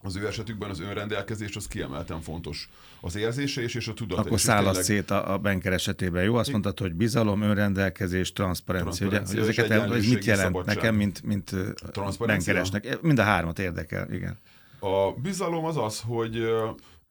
az 0.04 0.16
ő 0.16 0.28
esetükben 0.28 0.70
az 0.70 0.80
önrendelkezés 0.80 1.56
az 1.56 1.68
kiemelten 1.68 2.22
fontos. 2.22 2.70
Az 3.02 3.16
érzése 3.16 3.62
és, 3.62 3.76
és 3.76 3.88
a 3.88 3.94
tudat. 3.94 4.18
Akkor 4.18 4.40
szállad 4.40 4.66
tényleg... 4.66 4.84
szét 4.84 5.12
a, 5.12 5.34
a 5.34 5.38
banker 5.38 5.74
esetében, 5.74 6.24
jó? 6.24 6.36
Azt 6.36 6.52
mondtad, 6.52 6.80
hogy 6.80 6.94
bizalom, 6.94 7.42
önrendelkezés, 7.42 8.34
transzparencia. 8.34 9.08
transzparencia 9.08 9.42
ugye, 9.42 9.62
ezeket 9.62 9.92
ez 9.92 10.08
mit 10.08 10.26
jelent 10.26 10.46
szabadság. 10.46 10.76
nekem, 10.76 10.96
mint, 10.96 11.24
mint 11.24 11.56
bankeresnek? 12.18 13.02
Mind 13.02 13.20
a 13.20 13.24
hármat 13.24 13.60
érdekel, 13.60 14.14
igen. 14.14 14.38
A 14.80 15.12
bizalom 15.12 15.66
az 15.66 15.78
az, 15.78 16.02
hogy 16.06 16.46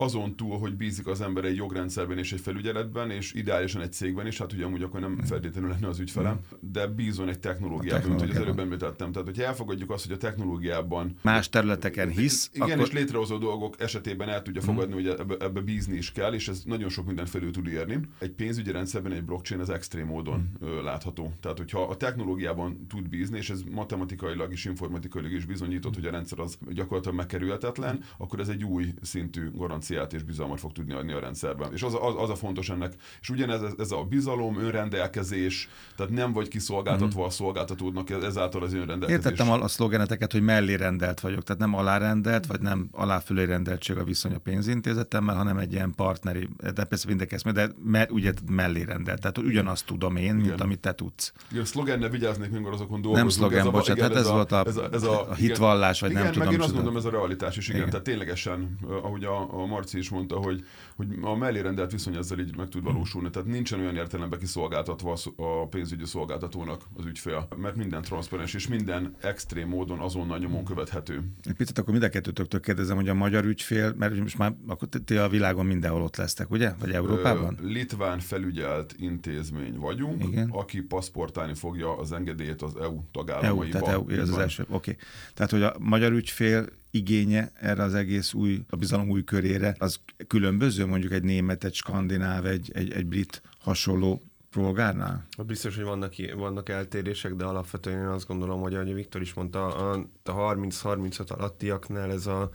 azon 0.00 0.36
túl, 0.36 0.58
hogy 0.58 0.74
bízik 0.74 1.06
az 1.06 1.20
ember 1.20 1.44
egy 1.44 1.56
jogrendszerben 1.56 2.18
és 2.18 2.32
egy 2.32 2.40
felügyeletben, 2.40 3.10
és 3.10 3.32
ideálisan 3.32 3.82
egy 3.82 3.92
cégben 3.92 4.26
is, 4.26 4.38
hát 4.38 4.52
ugye 4.52 4.64
amúgy 4.64 4.82
akkor 4.82 5.00
nem 5.00 5.18
feltétlenül 5.24 5.70
lenne 5.70 5.88
az 5.88 5.98
ügyfelem, 5.98 6.40
de 6.60 6.86
bízon 6.86 7.28
egy 7.28 7.38
technológiában, 7.38 8.08
mint 8.08 8.20
hogy 8.20 8.30
az 8.30 8.36
előbb 8.36 8.58
említettem. 8.58 9.12
Tehát, 9.12 9.26
hogyha 9.26 9.42
elfogadjuk 9.42 9.90
azt, 9.90 10.06
hogy 10.06 10.14
a 10.14 10.16
technológiában 10.16 11.16
más 11.22 11.48
területeken 11.48 12.08
hisz, 12.08 12.50
igen, 12.52 12.70
akkor... 12.70 12.86
és 12.86 12.92
létrehozó 12.92 13.38
dolgok 13.38 13.80
esetében 13.80 14.28
el 14.28 14.42
tudja 14.42 14.60
fogadni, 14.60 14.94
hmm. 14.94 15.02
hogy 15.02 15.16
ebbe, 15.20 15.44
ebbe 15.44 15.60
bízni 15.60 15.96
is 15.96 16.12
kell, 16.12 16.32
és 16.32 16.48
ez 16.48 16.62
nagyon 16.64 16.88
sok 16.88 17.06
mindent 17.06 17.28
felül 17.28 17.50
tud 17.50 17.66
érni. 17.66 18.00
Egy 18.18 18.30
pénzügyi 18.30 18.70
rendszerben 18.70 19.12
egy 19.12 19.24
blockchain 19.24 19.60
az 19.60 19.70
extrém 19.70 20.06
módon 20.06 20.50
hmm. 20.60 20.84
látható. 20.84 21.32
Tehát, 21.40 21.58
hogyha 21.58 21.82
a 21.82 21.96
technológiában 21.96 22.86
tud 22.88 23.08
bízni, 23.08 23.38
és 23.38 23.50
ez 23.50 23.62
matematikailag 23.70 24.52
is, 24.52 24.64
informatikailag 24.64 25.32
is 25.32 25.44
bizonyított, 25.44 25.94
hogy 25.94 26.06
a 26.06 26.10
rendszer 26.10 26.38
az 26.38 26.58
gyakorlatilag 26.70 27.16
megkerülhetetlen, 27.16 28.04
akkor 28.18 28.40
ez 28.40 28.48
egy 28.48 28.64
új 28.64 28.94
szintű 29.02 29.50
garanciát 29.90 30.12
és 30.12 30.22
bizalmat 30.22 30.58
fog 30.58 30.72
tudni 30.72 30.92
adni 30.92 31.12
a 31.12 31.18
rendszerben. 31.18 31.72
És 31.72 31.82
az, 31.82 31.94
az, 31.94 32.14
az 32.16 32.30
a 32.30 32.34
fontos 32.34 32.70
ennek. 32.70 32.94
És 33.20 33.30
ugyanez 33.30 33.60
ez 33.78 33.90
a 33.90 34.02
bizalom, 34.02 34.58
önrendelkezés, 34.60 35.68
tehát 35.96 36.12
nem 36.12 36.32
vagy 36.32 36.48
kiszolgáltatva 36.48 37.22
mm. 37.22 37.24
a 37.24 37.30
szolgáltatódnak, 37.30 38.10
ezáltal 38.10 38.62
az 38.62 38.72
önrendelkezés. 38.72 39.14
Értettem 39.14 39.50
a, 39.50 39.62
a 39.62 39.68
szlogeneteket, 39.68 40.32
hogy 40.32 40.42
mellé 40.42 40.74
rendelt 40.74 41.20
vagyok, 41.20 41.42
tehát 41.42 41.60
nem 41.60 41.74
alárendelt, 41.74 42.46
vagy 42.46 42.60
nem 42.60 42.88
aláfülé 42.92 43.44
rendeltség 43.44 43.96
a 43.96 44.04
viszony 44.04 44.34
a 44.34 44.38
pénzintézetemmel, 44.38 45.34
hanem 45.34 45.58
egy 45.58 45.72
ilyen 45.72 45.92
partneri, 45.96 46.48
de 46.74 46.84
persze 46.84 47.08
mindenki 47.08 47.36
de 47.52 47.70
mert 47.84 48.10
ugye 48.10 48.32
mellé 48.50 48.82
rendelt. 48.82 49.20
Tehát 49.20 49.38
ugyanazt 49.38 49.86
tudom 49.86 50.16
én, 50.16 50.34
mint 50.34 50.46
igen. 50.46 50.58
amit 50.58 50.80
te 50.80 50.94
tudsz. 50.94 51.32
Igen, 51.50 51.64
szlogenne 51.64 52.08
vigyáznék, 52.08 52.50
mikor 52.50 52.72
azokon 52.72 53.00
dolgozunk. 53.00 53.16
Nem 53.16 53.28
szlogen, 53.28 53.70
bocsánat, 53.70 54.02
hát 54.02 54.10
ez, 54.10 54.16
ez 54.16 54.30
volt 54.30 54.52
a, 54.52 54.64
ez 54.66 54.76
a, 54.76 54.88
ez 54.92 55.02
a, 55.02 55.30
a 55.30 55.34
hitvallás, 55.34 56.00
vagy 56.00 56.10
igen, 56.10 56.22
nem 56.22 56.32
meg 56.34 56.42
tudom. 56.46 56.60
én 56.60 56.66
azt 56.66 56.74
mondom, 56.74 56.96
ez 56.96 57.04
a 57.04 57.10
realitás 57.10 57.56
is, 57.56 57.68
igen. 57.68 57.76
igen. 57.76 57.90
Tehát 57.90 58.04
ténylegesen, 58.04 58.78
ahogy 59.02 59.24
a, 59.24 59.62
a 59.62 59.66
Marci 59.80 59.98
is 59.98 60.08
mondta, 60.08 60.36
hogy, 60.36 60.64
hogy 60.96 61.06
a 61.20 61.34
mellé 61.34 61.60
rendelt 61.60 61.92
viszony 61.92 62.16
ezzel 62.16 62.38
így 62.38 62.56
meg 62.56 62.68
tud 62.68 62.82
valósulni. 62.82 63.30
Tehát 63.30 63.48
nincsen 63.48 63.80
olyan 63.80 63.96
értelemben 63.96 64.38
kiszolgáltatva 64.38 65.16
a 65.36 65.66
pénzügyi 65.68 66.04
szolgáltatónak 66.04 66.82
az 66.96 67.04
ügyfél, 67.04 67.48
mert 67.56 67.76
minden 67.76 68.02
transzparens 68.02 68.54
és 68.54 68.68
minden 68.68 69.14
extrém 69.20 69.68
módon 69.68 69.98
azonnal 69.98 70.38
nyomon 70.38 70.64
követhető. 70.64 71.22
Egy 71.42 71.54
picit 71.54 71.78
akkor 71.78 71.92
mind 71.92 72.04
a 72.04 72.08
kettőtöktől 72.08 72.60
kérdezem, 72.60 72.96
hogy 72.96 73.08
a 73.08 73.14
magyar 73.14 73.44
ügyfél, 73.44 73.94
mert 73.98 74.20
most 74.20 74.38
már 74.38 74.54
akkor 74.66 74.88
ti 75.04 75.16
a 75.16 75.28
világon 75.28 75.66
mindenhol 75.66 76.02
ott 76.02 76.16
lesztek, 76.16 76.50
ugye? 76.50 76.72
Vagy 76.80 76.90
Európában? 76.90 77.58
Litván 77.62 78.18
felügyelt 78.18 78.94
intézmény 78.98 79.78
vagyunk, 79.78 80.24
Igen. 80.24 80.50
aki 80.50 80.80
paszportálni 80.80 81.54
fogja 81.54 81.98
az 81.98 82.12
engedélyét 82.12 82.62
az 82.62 82.76
EU 82.76 83.00
tagállamaiba. 83.12 83.64
EU, 83.64 83.70
tehát 83.70 83.88
EU, 83.88 84.08
ez 84.08 84.28
az 84.28 84.38
első. 84.38 84.62
Oké. 84.62 84.74
Okay. 84.74 85.04
Tehát, 85.34 85.50
hogy 85.50 85.62
a 85.62 85.74
magyar 85.78 86.12
ügyfél 86.12 86.66
igénye 86.90 87.50
erre 87.54 87.82
az 87.82 87.94
egész 87.94 88.32
új, 88.32 88.60
a 88.70 88.76
bizalom 88.76 89.10
új 89.10 89.24
körére, 89.24 89.74
az 89.78 90.00
különböző 90.26 90.86
mondjuk 90.86 91.12
egy 91.12 91.22
német, 91.22 91.64
egy 91.64 91.74
skandináv, 91.74 92.46
egy, 92.46 92.70
egy, 92.74 92.92
egy 92.92 93.06
brit 93.06 93.42
hasonló 93.58 94.22
polgárnál? 94.50 95.26
Biztos, 95.46 95.76
hogy 95.76 95.84
vannak, 95.84 96.14
vannak 96.36 96.68
eltérések, 96.68 97.34
de 97.34 97.44
alapvetően 97.44 97.98
én 97.98 98.06
azt 98.06 98.26
gondolom, 98.26 98.60
hogy 98.60 98.74
ahogy 98.74 98.94
Viktor 98.94 99.20
is 99.20 99.34
mondta, 99.34 99.66
a, 99.66 100.06
a 100.24 100.32
30-35 100.32 101.32
alattiaknál 101.32 102.12
ez, 102.12 102.26
a, 102.26 102.50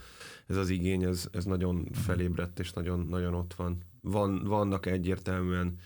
ez 0.48 0.56
az 0.56 0.70
igény, 0.70 1.04
ez, 1.04 1.28
ez 1.32 1.46
nagyon 1.46 1.88
felébredt, 1.92 2.60
és 2.60 2.74
nagyon, 2.74 3.08
nagyon 3.10 3.34
ott 3.34 3.54
van. 3.54 3.78
van 4.02 4.44
vannak 4.44 4.86
egyértelműen 4.86 5.78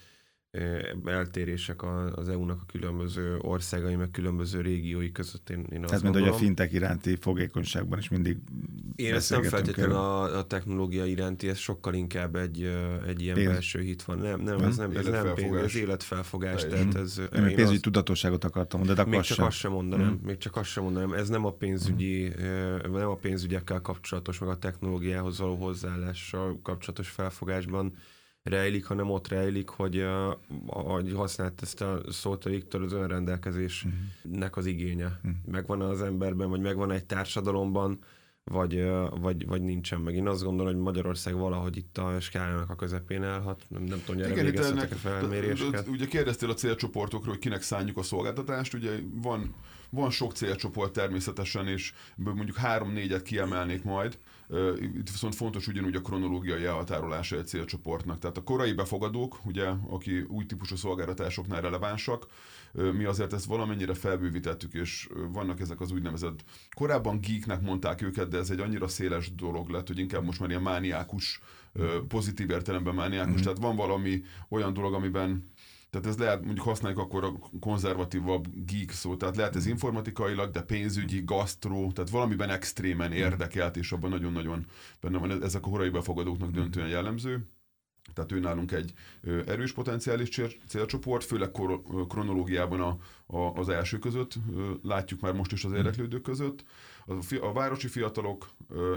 eltérések 1.06 1.84
az 2.16 2.30
EU-nak 2.30 2.62
a 2.62 2.66
különböző 2.72 3.38
országai, 3.38 3.96
meg 3.96 4.12
különböző 4.12 4.62
régiói 4.62 5.12
között. 5.12 5.50
Én, 5.50 5.66
én 5.72 5.82
Tehát, 5.82 6.02
mint 6.02 6.16
hogy 6.16 6.28
a 6.28 6.34
fintek 6.34 6.74
iránti 6.74 7.16
fogékonyságban 7.16 8.00
is 8.00 8.10
mindig 8.10 8.38
Én 8.96 9.14
ezt 9.14 9.30
nem 9.30 9.44
feltétlenül 9.44 9.96
a, 9.96 10.38
a 10.38 10.44
technológia 10.44 11.06
iránti, 11.06 11.50
ez 11.50 11.58
sokkal 11.58 11.94
inkább 11.94 12.36
egy, 12.36 12.72
egy 13.08 13.22
ilyen 13.22 13.36
pénz. 13.36 13.48
belső 13.48 13.82
hit 13.82 14.04
van. 14.04 14.18
Nem, 14.18 14.42
nem, 14.42 14.60
ez 14.60 14.78
nem, 14.78 14.96
ez 14.96 15.06
nem 15.06 15.34
pénz, 15.34 15.56
ez 15.56 15.76
életfelfogás. 15.76 16.66
Tehát 16.66 16.96
ez, 16.96 17.18
én, 17.36 17.44
én 17.44 17.56
pénzügyi 17.56 17.76
az, 17.76 17.82
tudatosságot 17.82 18.44
akartam 18.44 18.80
mondani, 18.80 19.04
de 19.04 19.10
még 19.10 19.22
csak 19.22 19.38
sem. 19.38 19.46
azt 19.46 19.58
sem 19.58 19.72
mondanám, 19.72 20.12
mm. 20.12 20.26
még 20.26 20.38
csak 20.38 20.56
azt 20.56 20.70
sem 20.70 20.84
mondanám. 20.84 21.14
Ez 21.14 21.30
nem 21.30 21.46
a 21.46 21.52
pénzügyi, 21.52 22.28
mm. 22.28 22.92
nem 22.92 23.10
a 23.10 23.16
pénzügyekkel 23.16 23.82
kapcsolatos, 23.82 24.40
meg 24.40 24.50
a 24.50 24.58
technológiához 24.58 25.40
való 25.40 25.56
hozzáállással 25.56 26.60
kapcsolatos 26.64 27.10
felfogásban 27.10 27.94
rejlik, 28.50 28.86
hanem 28.86 29.10
ott 29.10 29.28
rejlik, 29.28 29.70
hogy 29.70 30.06
ahogy 30.66 31.14
használt 31.14 31.62
ezt 31.62 31.82
a 31.82 32.02
szót 32.10 32.46
a 32.46 32.50
Viktor, 32.50 32.82
az 32.82 32.94
önrendelkezésnek 32.94 34.58
az 34.58 34.66
igénye. 34.66 35.06
Uh-huh. 35.06 35.32
Megvan 35.46 35.82
az 35.82 36.02
emberben, 36.02 36.50
vagy 36.50 36.62
megvan 36.62 36.92
egy 36.92 37.06
társadalomban, 37.06 38.00
vagy, 38.44 38.90
vagy, 39.22 39.48
vagy 39.48 39.62
nincsen 39.62 40.02
meg. 40.02 40.16
Én 40.16 40.28
azt 40.28 40.44
gondolom, 40.44 40.74
hogy 40.74 40.82
Magyarország 40.82 41.36
valahogy 41.36 41.78
itt 41.78 41.98
a 41.98 42.20
skálának 42.20 42.70
a 42.70 42.76
közepén 42.76 43.24
állhat. 43.24 43.64
Nem, 43.68 43.84
nem 43.84 44.02
tudom, 44.06 44.22
hogy 44.22 44.40
erre 44.40 44.82
a 44.82 44.86
felméréseket. 44.86 45.88
Ugye 45.88 46.06
kérdeztél 46.06 46.50
a 46.50 46.54
célcsoportokról, 46.54 47.34
hogy 47.34 47.42
kinek 47.42 47.62
szálljuk 47.62 47.98
a 47.98 48.04
szolgáltatást. 48.04 48.74
Ugye 48.74 48.92
van, 49.14 49.56
van 49.90 50.10
sok 50.10 50.34
célcsoport 50.34 50.94
természetesen, 50.94 51.68
és 51.68 51.94
mondjuk 52.16 52.56
három-négyet 52.56 53.22
kiemelnék 53.22 53.84
majd. 53.84 54.18
Itt 54.82 55.10
viszont 55.10 55.36
fontos 55.36 55.68
ugyanúgy 55.68 55.96
a 55.96 56.02
kronológiai 56.02 56.66
elhatárolása 56.66 57.38
egy 57.38 57.48
célcsoportnak. 57.48 58.20
Tehát 58.20 58.38
a 58.38 58.44
korai 58.44 58.74
befogadók, 58.74 59.40
ugye, 59.46 59.68
aki 59.90 60.20
új 60.20 60.46
típusú 60.46 60.76
szolgáltatásoknál 60.76 61.62
relevánsak, 61.62 62.26
mi 62.74 63.04
azért 63.04 63.34
ezt 63.34 63.46
valamennyire 63.46 63.94
felbővítettük, 63.94 64.74
és 64.74 65.10
vannak 65.32 65.60
ezek 65.60 65.82
az 65.82 65.92
úgynevezett, 65.92 66.44
korábban 66.72 67.20
geeknek 67.20 67.62
mondták 67.62 68.02
őket, 68.02 68.28
de 68.28 68.38
ez 68.38 68.50
egy 68.50 68.60
annyira 68.60 68.88
széles 68.88 69.36
dolog 69.36 69.70
lett, 69.70 69.88
hogy 69.88 70.00
inkább 70.00 70.24
most 70.24 70.40
már 70.40 70.50
ilyen 70.50 70.62
mániákus, 70.62 71.42
pozitív 72.08 72.50
értelemben 72.50 72.96
mániákus, 72.96 73.32
mm-hmm. 73.34 73.42
tehát 73.42 73.58
van 73.58 73.76
valami 73.76 74.24
olyan 74.50 74.74
dolog, 74.74 74.94
amiben 74.94 75.52
tehát 75.90 76.08
ez 76.08 76.18
lehet, 76.18 76.46
mondjuk 76.46 76.66
használjuk 76.66 77.00
akkor 77.00 77.24
a 77.24 77.34
konzervatívabb 77.60 78.48
geek 78.66 78.92
szó, 78.92 79.16
tehát 79.16 79.36
lehet 79.36 79.56
ez 79.56 79.66
informatikailag, 79.66 80.52
de 80.52 80.62
pénzügyi, 80.62 81.24
gasztró, 81.26 81.92
tehát 81.92 82.10
valamiben 82.10 82.50
extrémen 82.50 83.12
érdekelt, 83.12 83.78
és 83.78 83.92
abban 83.92 84.10
nagyon-nagyon 84.10 84.66
benne 85.02 85.18
van, 85.18 85.44
ezek 85.44 85.66
a 85.66 85.70
korai 85.70 85.90
befogadóknak 85.90 86.52
döntően 86.52 86.88
jellemző. 86.88 87.48
Tehát 88.14 88.32
ő 88.32 88.40
nálunk 88.40 88.72
egy 88.72 88.94
erős 89.46 89.74
potenciális 89.74 90.42
célcsoport, 90.68 91.24
főleg 91.24 91.52
kronológiában 92.08 92.82
a, 92.82 92.98
a, 93.26 93.38
az 93.38 93.70
első 93.70 94.00
között, 94.00 94.34
látjuk 94.84 95.22
már 95.22 95.34
most 95.34 95.52
is 95.52 95.64
az 95.64 95.72
érdeklődők 95.72 96.22
között. 96.22 96.64
A, 97.10 97.36
a 97.42 97.54
városi 97.54 97.88
fiatalok, 97.88 98.50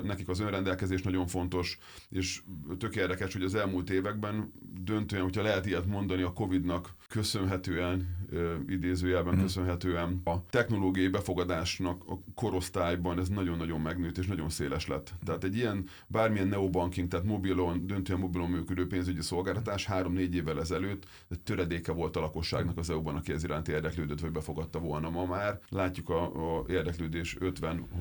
nekik 0.03 0.29
az 0.29 0.41
önrendelkezés 0.41 1.03
nagyon 1.03 1.27
fontos, 1.27 1.79
és 2.09 2.43
tök 2.79 2.97
érdekes, 2.97 3.33
hogy 3.33 3.43
az 3.43 3.55
elmúlt 3.55 3.91
években 3.91 4.53
döntően, 4.81 5.23
hogyha 5.23 5.43
lehet 5.43 5.67
ilyet 5.67 5.87
mondani, 5.87 6.23
a 6.23 6.33
Covid-nak 6.33 6.95
köszönhetően, 7.09 8.21
idézőjelben 8.69 9.35
mm. 9.35 9.41
köszönhetően 9.41 10.21
a 10.25 10.47
technológiai 10.47 11.09
befogadásnak 11.09 12.03
a 12.09 12.19
korosztályban 12.35 13.19
ez 13.19 13.29
nagyon-nagyon 13.29 13.81
megnőtt 13.81 14.19
és 14.19 14.27
nagyon 14.27 14.49
széles 14.49 14.87
lett. 14.87 15.15
Tehát 15.25 15.45
egy 15.45 15.57
ilyen 15.57 15.89
bármilyen 16.07 16.49
neobanking, 16.49 17.09
tehát 17.09 17.27
mobilon, 17.27 17.87
döntően 17.87 18.19
mobilon 18.19 18.51
működő 18.51 18.87
pénzügyi 18.87 19.21
szolgáltatás 19.21 19.87
három-négy 19.87 20.35
évvel 20.35 20.61
ezelőtt 20.61 21.07
töredéke 21.45 21.93
volt 21.93 22.17
a 22.17 22.21
lakosságnak 22.21 22.79
az 22.79 22.91
EU-ban, 22.91 23.15
aki 23.15 23.33
ez 23.33 23.45
iránti 23.45 23.73
érdeklődött, 23.73 24.21
vagy 24.21 24.33
befogadta 24.33 24.79
volna. 24.79 25.11
Ma 25.11 25.25
már 25.25 25.61
látjuk 25.69 26.09
a, 26.09 26.59
a 26.59 26.65
érdeklődés 26.69 27.37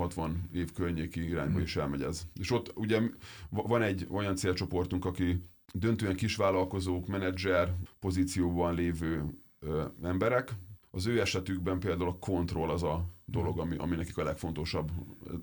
50-60 0.10 0.30
év 0.52 0.72
környéki 0.72 1.30
irányba 1.30 1.62
is 1.62 1.76
elmegy 1.76 2.02
ez. 2.02 2.28
És 2.40 2.52
ott 2.52 2.72
ugye 2.76 3.02
van 3.50 3.82
egy 3.82 4.08
olyan 4.10 4.36
célcsoportunk, 4.36 5.06
aki 5.06 5.44
döntően 5.74 6.16
kisvállalkozók, 6.16 7.08
menedzser 7.08 7.76
pozícióban 8.00 8.76
lévő 8.76 9.26
ö, 9.60 9.84
emberek. 10.04 10.54
Az 10.94 11.06
ő 11.06 11.22
esetükben 11.22 11.80
például 11.80 12.10
a 12.10 12.18
kontroll 12.20 12.70
az 12.70 12.84
a 12.84 13.10
dolog, 13.26 13.60
ami, 13.60 13.76
ami 13.78 13.96
nekik 13.96 14.18
a 14.18 14.24
legfontosabb, 14.24 14.92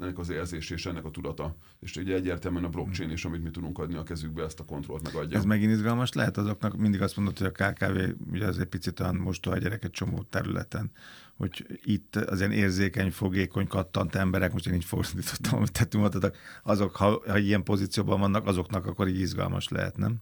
ennek 0.00 0.18
az 0.18 0.30
érzés 0.30 0.70
és 0.70 0.86
ennek 0.86 1.04
a 1.04 1.10
tudata. 1.10 1.56
És 1.80 1.96
ugye 1.96 2.14
egyértelműen 2.14 2.64
a 2.64 2.68
blockchain 2.68 3.10
is, 3.10 3.24
amit 3.24 3.42
mi 3.42 3.50
tudunk 3.50 3.78
adni 3.78 3.96
a 3.96 4.02
kezükbe, 4.02 4.44
ezt 4.44 4.60
a 4.60 4.64
kontrollt 4.64 5.02
megadja. 5.02 5.38
Ez 5.38 5.44
megint 5.44 5.72
izgalmas 5.72 6.12
lehet 6.12 6.36
azoknak, 6.36 6.76
mindig 6.76 7.02
azt 7.02 7.16
mondod, 7.16 7.38
hogy 7.38 7.46
a 7.46 7.50
KKV 7.50 7.98
ugye 8.30 8.46
az 8.46 8.58
egy 8.58 8.66
picit 8.66 9.00
olyan 9.00 9.16
most 9.16 9.46
a 9.46 9.58
gyerek 9.58 9.84
egy 9.84 9.90
csomó 9.90 10.22
területen, 10.22 10.90
hogy 11.36 11.80
itt 11.84 12.16
az 12.16 12.38
ilyen 12.38 12.52
érzékeny, 12.52 13.10
fogékony, 13.10 13.66
kattant 13.66 14.14
emberek, 14.14 14.52
most 14.52 14.66
én 14.66 14.74
így 14.74 14.84
fordítottam, 14.84 15.56
amit 15.56 15.72
tettünk, 15.72 16.32
azok, 16.62 16.96
ha, 16.96 17.22
ha 17.26 17.38
ilyen 17.38 17.62
pozícióban 17.62 18.20
vannak, 18.20 18.46
azoknak 18.46 18.86
akkor 18.86 19.08
így 19.08 19.20
izgalmas 19.20 19.68
lehet, 19.68 19.96
nem? 19.96 20.16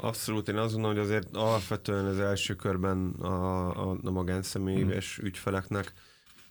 Abszolút, 0.00 0.48
én 0.48 0.56
azt 0.56 0.72
gondolom, 0.72 0.96
hogy 0.96 1.04
azért 1.04 1.36
alapvetően 1.36 2.04
az 2.04 2.18
első 2.18 2.54
körben 2.54 3.10
a, 3.10 3.90
a, 3.90 3.98
a 4.02 4.10
magánszemélyes 4.10 5.16
hmm. 5.16 5.26
ügyfeleknek 5.26 5.92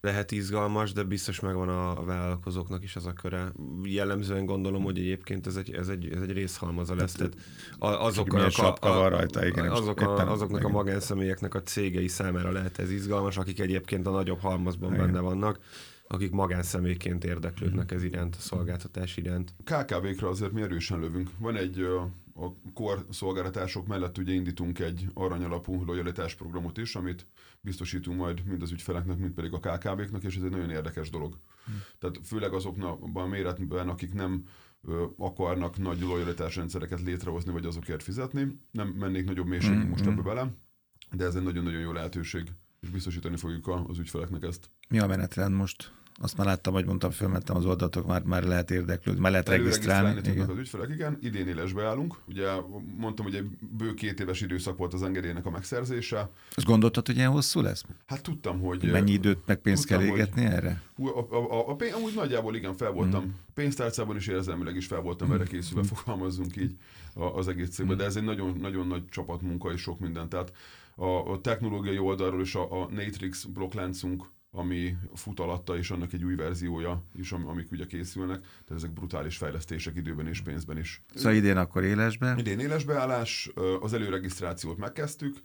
lehet 0.02 0.32
izgalmas, 0.32 0.92
de 0.92 1.04
biztos 1.04 1.40
megvan 1.40 1.70
a, 1.70 2.04
vállalkozóknak 2.04 2.84
is 2.84 2.96
az 2.96 3.06
a 3.06 3.14
köre. 3.14 3.52
Jellemzően 3.84 4.46
gondolom, 4.46 4.84
hogy 4.84 4.98
egyébként 4.98 5.48
ez 5.48 5.56
egy, 5.56 5.74
ez 5.74 5.88
egy, 5.88 6.12
ez 6.14 6.22
egy 6.22 6.32
részhalmaza 6.32 6.96
lesz. 6.96 7.14
Tehát 7.14 7.36
azok 7.80 8.34
a, 8.34 8.76
a, 8.80 8.94
van 8.94 9.10
rajta, 9.10 9.46
igen, 9.46 9.70
azok 9.70 10.02
a, 10.02 10.32
azoknak 10.32 10.60
igen. 10.60 10.72
a 10.72 10.74
magánszemélyeknek 10.74 11.56
a 11.56 11.62
cégei 11.62 12.08
számára 12.08 12.52
lehet 12.52 12.80
ez 12.80 12.92
izgalmas, 12.92 13.38
akik 13.38 13.60
egyébként 13.60 14.08
a 14.08 14.12
nagyobb 14.12 14.40
halmazban 14.40 14.94
igen. 14.94 15.06
benne 15.06 15.20
vannak 15.20 15.60
akik 16.12 16.32
magánszemélyként 16.32 17.24
érdeklődnek 17.24 17.92
ez 17.92 18.04
iránt, 18.04 18.36
a 18.36 18.40
szolgáltatás 18.40 19.18
iránt. 19.18 19.54
KKV-kra 19.64 20.30
azért 20.30 20.52
mi 20.52 20.62
erősen 20.62 21.00
lövünk. 21.00 21.30
Van 21.38 21.56
egy 21.56 21.88
a 22.42 22.72
kor 22.74 23.06
szolgáltatások 23.10 23.88
mellett 23.88 24.18
ugye 24.18 24.34
indítunk 24.34 24.80
egy 24.80 25.08
aranyalapú 25.14 25.84
lojalitás 25.84 26.36
programot 26.36 26.78
is, 26.78 26.96
amit 26.96 27.28
biztosítunk 27.62 28.18
majd 28.18 28.46
mind 28.46 28.62
az 28.62 28.72
ügyfeleknek, 28.72 29.18
mind 29.18 29.34
pedig 29.34 29.54
a 29.54 29.60
KKV-knak, 29.60 30.24
és 30.24 30.36
ez 30.36 30.44
egy 30.44 30.50
nagyon 30.50 30.70
érdekes 30.70 31.10
dolog. 31.10 31.38
Hm. 31.66 31.72
Tehát 32.00 32.20
főleg 32.24 32.54
azoknak 32.54 33.00
a 33.14 33.26
méretben, 33.26 33.90
akik 33.90 34.14
nem 34.14 34.46
akarnak 35.18 35.78
nagy 35.78 36.00
lojalitás 36.02 36.56
rendszereket 36.56 37.02
létrehozni, 37.02 37.52
vagy 37.52 37.66
azokért 37.66 38.04
fizetni. 38.04 38.60
Nem 38.72 38.88
mennék 38.88 39.26
nagyobb 39.26 39.48
mélységig 39.48 39.86
mm, 39.86 39.90
most 39.90 40.06
ebbe 40.06 40.22
bele, 40.22 40.54
de 41.12 41.26
ez 41.26 41.36
egy 41.36 41.44
nagyon-nagyon 41.44 41.80
jó 41.80 41.92
lehetőség, 41.92 42.48
és 42.82 42.90
biztosítani 42.90 43.38
fogjuk 43.38 43.68
az 43.88 43.98
ügyfeleknek 43.98 44.44
ezt. 44.44 44.70
Mi 44.90 45.00
a 45.00 45.08
menetrend 45.08 45.56
most? 45.56 45.94
Azt 46.22 46.38
már 46.38 46.48
láttam, 46.48 46.74
hogy 46.74 46.86
mondtam, 46.86 47.12
fölmentem 47.12 47.56
az 47.56 47.66
oldalatok, 47.66 48.08
már, 48.08 48.24
már 48.24 48.44
lehet 48.44 48.72
érdeklődni, 48.72 49.22
már 49.22 49.32
lehet 49.32 49.50
regisztrálni. 49.50 50.30
Igen. 50.30 50.50
az 50.50 50.58
ügyfelek, 50.58 50.90
igen. 50.90 51.18
Idén 51.22 51.48
élesbe 51.48 51.86
állunk. 51.86 52.16
Ugye 52.28 52.48
mondtam, 52.98 53.26
hogy 53.26 53.36
egy 53.36 53.48
bő 53.78 53.94
két 53.94 54.20
éves 54.20 54.42
időszak 54.42 54.78
volt 54.78 54.94
az 54.94 55.04
engedélynek 55.04 55.46
a 55.46 55.50
megszerzése. 55.50 56.30
Azt 56.56 56.66
gondoltad, 56.66 57.06
hogy 57.06 57.16
ilyen 57.16 57.32
hosszú 57.32 57.62
lesz? 57.62 57.84
Hát 58.06 58.22
tudtam, 58.22 58.60
hogy... 58.60 58.92
Mennyi 58.92 59.12
időt 59.12 59.40
meg 59.46 59.58
pénzt 59.58 59.88
tudtam, 59.88 60.06
kell 60.06 60.16
égetni 60.16 60.44
hogy, 60.44 60.54
erre? 60.54 60.82
A, 60.98 61.36
a, 61.36 61.52
a, 61.52 61.70
a, 61.70 61.76
pénz, 61.76 61.94
amúgy 61.94 62.14
nagyjából 62.16 62.56
igen, 62.56 62.74
fel 62.74 62.92
voltam. 62.92 63.24
Mm. 63.24 63.30
Pénztárcában 63.54 64.16
is 64.16 64.28
érzelmileg 64.28 64.76
is 64.76 64.86
fel 64.86 65.02
voltam 65.02 65.28
mm. 65.28 65.32
erre 65.32 65.44
készülve, 65.44 65.82
mm. 65.82 65.86
fogalmazzunk 65.86 66.56
így 66.56 66.76
az 67.14 67.48
egész 67.48 67.70
cégben. 67.70 67.96
Mm. 67.96 68.00
De 68.00 68.06
ez 68.06 68.16
egy 68.16 68.24
nagyon, 68.24 68.58
nagyon 68.62 68.88
nagy 68.88 69.08
csapatmunka 69.10 69.72
és 69.72 69.82
sok 69.82 70.00
minden. 70.00 70.30
Tehát 70.30 70.54
a, 70.96 71.32
a 71.32 71.42
technológiai 71.42 71.98
oldalról 71.98 72.42
is 72.42 72.56
a, 72.56 72.82
a 72.82 72.90
Natrix 72.92 73.44
blokkláncunk 73.44 74.24
ami 74.52 74.98
fut 75.14 75.40
alatta, 75.40 75.78
és 75.78 75.92
annak 75.92 76.14
egy 76.14 76.24
új 76.24 76.36
verziója 76.36 77.04
is, 77.16 77.32
amik 77.32 77.72
ugye 77.72 77.86
készülnek. 77.86 78.40
Tehát 78.40 78.84
ezek 78.84 78.94
brutális 78.94 79.38
fejlesztések 79.38 79.96
időben 79.96 80.28
és 80.28 80.42
pénzben 80.42 80.78
is. 80.78 81.04
Szóval 81.16 81.34
idén 81.34 81.58
akkor 81.58 81.84
élesbe? 81.84 82.36
Idén 82.38 82.60
élesbeállás, 82.60 83.52
az 83.80 83.94
előregisztrációt 83.94 84.78
megkezdtük, 84.78 85.38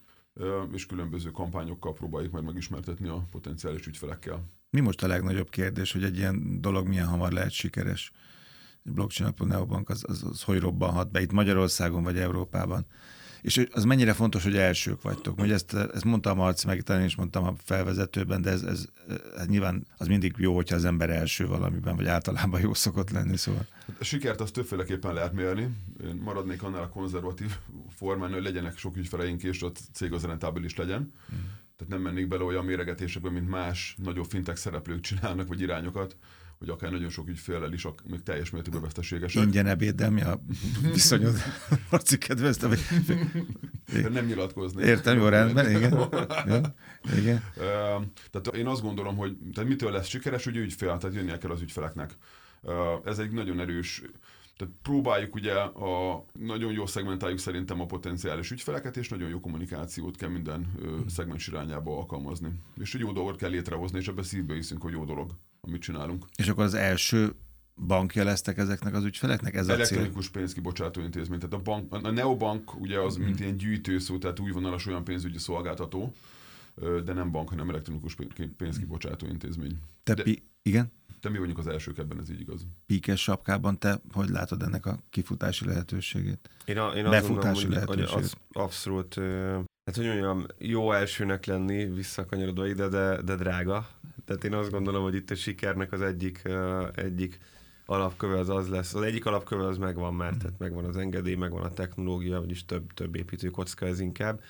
és 0.73 0.87
különböző 0.87 1.30
kampányokkal 1.30 1.92
próbáljuk 1.92 2.32
majd 2.32 2.44
megismertetni 2.44 3.08
a 3.08 3.26
potenciális 3.30 3.87
ügyfelekkel. 3.87 4.44
Mi 4.70 4.80
most 4.80 5.02
a 5.02 5.06
legnagyobb 5.06 5.50
kérdés, 5.50 5.92
hogy 5.92 6.04
egy 6.04 6.16
ilyen 6.16 6.61
dolog 6.61 6.87
milyen 6.87 7.06
hamar 7.06 7.32
lehet 7.32 7.50
sikeres? 7.50 8.12
Blockchain 8.82 9.34
neobank 9.38 9.88
az, 9.88 10.04
az, 10.06 10.25
az 10.25 10.42
hogy 10.42 10.61
robbanhat 10.61 11.11
be 11.11 11.20
itt 11.20 11.32
Magyarországon 11.32 12.02
vagy 12.02 12.18
Európában? 12.18 12.87
És 13.44 13.66
az 13.72 13.84
mennyire 13.84 14.12
fontos, 14.12 14.42
hogy 14.42 14.56
elsők 14.56 15.02
vagytok. 15.02 15.38
Ugye 15.38 15.54
ezt, 15.54 15.74
ezt 15.74 16.04
mondtam 16.04 16.36
Marci, 16.36 16.66
meg 16.66 16.82
talán 16.82 17.04
is 17.04 17.16
mondtam 17.16 17.44
a 17.44 17.54
felvezetőben, 17.64 18.42
de 18.42 18.50
ez, 18.50 18.62
ez 18.62 18.84
hát 19.36 19.48
nyilván 19.48 19.86
az 19.96 20.06
mindig 20.06 20.34
jó, 20.36 20.54
hogyha 20.54 20.76
az 20.76 20.84
ember 20.84 21.10
első 21.10 21.46
valamiben, 21.46 21.96
vagy 21.96 22.06
általában 22.06 22.60
jó 22.60 22.74
szokott 22.74 23.10
lenni. 23.10 23.36
Szóval. 23.36 23.66
A 23.98 24.04
sikert 24.04 24.40
azt 24.40 24.52
többféleképpen 24.52 25.14
lehet 25.14 25.32
mérni. 25.32 25.68
Én 26.04 26.20
maradnék 26.24 26.62
annál 26.62 26.82
a 26.82 26.88
konzervatív 26.88 27.56
formán, 27.96 28.32
hogy 28.32 28.42
legyenek 28.42 28.76
sok 28.76 28.96
ügyfeleink, 28.96 29.42
és 29.42 29.62
ott 29.62 29.78
cég 29.92 30.12
az 30.12 30.24
rentábilis 30.24 30.76
legyen. 30.76 31.00
Mm. 31.00 31.38
Tehát 31.76 31.92
nem 31.92 32.00
mennék 32.00 32.28
bele 32.28 32.42
olyan 32.42 32.64
méregetésekbe, 32.64 33.30
mint 33.30 33.48
más 33.48 33.96
nagyobb 34.02 34.26
fintek 34.28 34.56
szereplők 34.56 35.00
csinálnak, 35.00 35.48
vagy 35.48 35.60
irányokat 35.60 36.16
hogy 36.58 36.68
akár 36.68 36.90
nagyon 36.90 37.11
sok 37.11 37.28
ügyféllel 37.28 37.73
is 37.73 37.87
még 38.04 38.23
teljes 38.23 38.50
mértékben 38.50 38.82
veszteségesek. 38.82 39.42
Ingyen 39.42 39.66
ebéddel 39.66 40.11
mi 40.11 40.23
a 40.23 40.40
viszonyod? 40.92 41.34
Marci 41.90 42.18
kedvezte, 42.18 42.68
vagy... 42.68 42.80
Nem 44.12 44.26
nyilatkozni. 44.26 44.82
Értem, 44.82 45.18
jó 45.18 45.28
rendben, 45.28 45.70
igen. 45.70 46.08
Igen. 47.18 47.42
Tehát 48.30 48.56
én 48.56 48.66
azt 48.66 48.82
gondolom, 48.82 49.16
hogy 49.16 49.37
tehát 49.54 49.68
mitől 49.68 49.92
lesz 49.92 50.08
sikeres, 50.08 50.44
hogy 50.44 50.56
ügyfél, 50.56 50.96
tehát 50.96 51.16
jönnie 51.16 51.38
kell 51.38 51.50
az 51.50 51.61
ügyfeleknek. 51.61 52.16
Ez 53.04 53.18
egy 53.18 53.30
nagyon 53.30 53.61
erős 53.61 54.02
tehát 54.56 54.75
próbáljuk 54.82 55.34
ugye 55.34 55.52
a 55.61 56.25
nagyon 56.32 56.73
jó 56.73 56.87
szegmentáljuk 56.87 57.38
szerintem 57.38 57.80
a 57.80 57.87
potenciális 57.87 58.50
ügyfeleket, 58.50 58.96
és 58.96 59.08
nagyon 59.08 59.28
jó 59.28 59.40
kommunikációt 59.40 60.16
kell 60.16 60.28
minden 60.28 60.73
szegmens 61.08 61.46
irányába 61.46 61.96
alkalmazni. 61.96 62.49
És 62.80 62.94
egy 62.94 63.00
jó 63.00 63.12
dolgot 63.12 63.37
kell 63.37 63.50
létrehozni, 63.50 63.99
és 63.99 64.08
ebbe 64.08 64.23
szívbe 64.23 64.54
hiszünk, 64.54 64.82
hogy 64.82 64.92
jó 64.92 65.04
dolog 65.04 65.30
amit 65.66 65.83
csinálunk. 65.83 66.26
És 66.37 66.49
akkor 66.49 66.64
az 66.64 66.75
első 66.75 67.35
bankja 67.87 68.25
lesztek 68.25 68.59
ezeknek 68.59 68.94
az 68.94 69.04
ügyfeleknek? 69.04 69.54
Ez 69.54 69.68
Elektronikus 69.68 70.28
pénzkibocsátó 70.28 71.00
intézmény. 71.00 71.38
Tehát 71.38 71.54
a, 71.54 71.62
bank, 71.62 71.94
a 71.94 72.11
neobank 72.11 72.80
ugye 72.80 73.00
az, 73.00 73.16
mint 73.16 73.35
mhm. 73.35 73.42
ilyen 73.42 73.56
gyűjtőszó, 73.56 74.18
tehát 74.18 74.40
újvonalas 74.40 74.87
olyan 74.87 75.04
pénzügyi 75.04 75.38
szolgáltató, 75.38 76.14
de 77.04 77.12
nem 77.12 77.30
bank, 77.30 77.49
hanem 77.49 77.68
elektronikus 77.68 78.16
pénzkibocsátó 78.56 79.26
intézmény. 79.26 79.78
Te 80.02 80.14
de, 80.14 80.23
pi- 80.23 80.42
igen? 80.62 80.92
Te 81.21 81.28
mi 81.28 81.38
vagyunk 81.38 81.59
az 81.59 81.66
elsők 81.66 81.99
ebben, 81.99 82.21
ez 82.21 82.30
így 82.30 82.40
igaz. 82.40 82.66
Píkes 82.87 83.23
sapkában 83.23 83.78
te 83.78 84.00
hogy 84.12 84.28
látod 84.28 84.62
ennek 84.62 84.87
a 84.87 84.99
kifutási 85.11 85.64
lehetőségét? 85.64 86.50
Én, 86.64 86.78
a, 86.78 86.90
én 86.90 87.06
azt 87.06 87.28
gondolom, 87.28 87.54
hogy, 87.54 87.85
hogy 87.85 88.00
az 88.00 88.37
abszolút 88.52 89.14
hát 89.85 89.97
hogy 89.97 90.06
mondjam, 90.06 90.47
jó 90.59 90.92
elsőnek 90.92 91.47
lenni, 91.47 91.85
visszakanyarodva 91.85 92.66
ide, 92.66 92.88
de, 92.88 93.23
de 93.23 93.35
drága. 93.35 93.88
Tehát 94.25 94.45
én 94.45 94.54
azt 94.54 94.71
gondolom, 94.71 95.02
hogy 95.02 95.14
itt 95.14 95.31
a 95.31 95.35
sikernek 95.35 95.93
az 95.93 96.00
egyik, 96.00 96.43
egyik 96.95 97.38
alapköve 97.87 98.38
az 98.38 98.49
az 98.49 98.69
lesz. 98.69 98.95
Az 98.95 99.02
egyik 99.02 99.26
alapköve 99.26 99.66
az 99.66 99.78
megvan 99.78 100.14
már, 100.14 100.37
tehát 100.37 100.59
megvan 100.59 100.85
az 100.85 100.97
engedély, 100.97 101.35
megvan 101.35 101.62
a 101.62 101.73
technológia, 101.73 102.40
vagyis 102.40 102.64
több, 102.64 102.93
több 102.93 103.16
építőkocka 103.16 103.87
ez 103.87 104.00
inkább. 104.00 104.43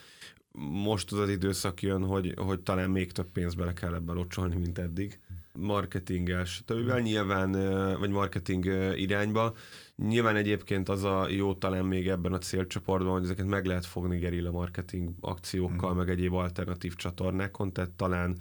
Most 0.71 1.12
az 1.12 1.19
az 1.19 1.28
időszak 1.28 1.83
jön, 1.83 2.04
hogy, 2.04 2.35
hogy 2.37 2.61
talán 2.61 2.90
még 2.90 3.12
több 3.12 3.26
pénzt 3.33 3.57
bele 3.57 3.73
kell 3.73 3.95
ebbe 3.95 4.12
locsolni, 4.12 4.57
mint 4.57 4.78
eddig. 4.78 5.19
Marketinges, 5.59 6.63
többvel 6.65 7.00
nyilván, 7.00 7.52
vagy 7.99 8.10
marketing 8.10 8.65
irányba. 8.97 9.54
Nyilván 9.97 10.37
egyébként 10.37 10.89
az 10.89 11.04
a 11.04 11.28
jó 11.28 11.54
talán 11.54 11.84
még 11.84 12.08
ebben 12.08 12.32
a 12.32 12.39
célcsoportban, 12.39 13.13
hogy 13.13 13.23
ezeket 13.23 13.47
meg 13.47 13.65
lehet 13.65 13.87
fogni 13.87 14.19
gerilla 14.19 14.50
marketing 14.50 15.10
akciókkal, 15.21 15.95
mm. 15.95 15.97
meg 15.97 16.08
egyéb 16.08 16.34
alternatív 16.34 16.95
csatornákon, 16.95 17.73
tehát 17.73 17.91
talán, 17.91 18.37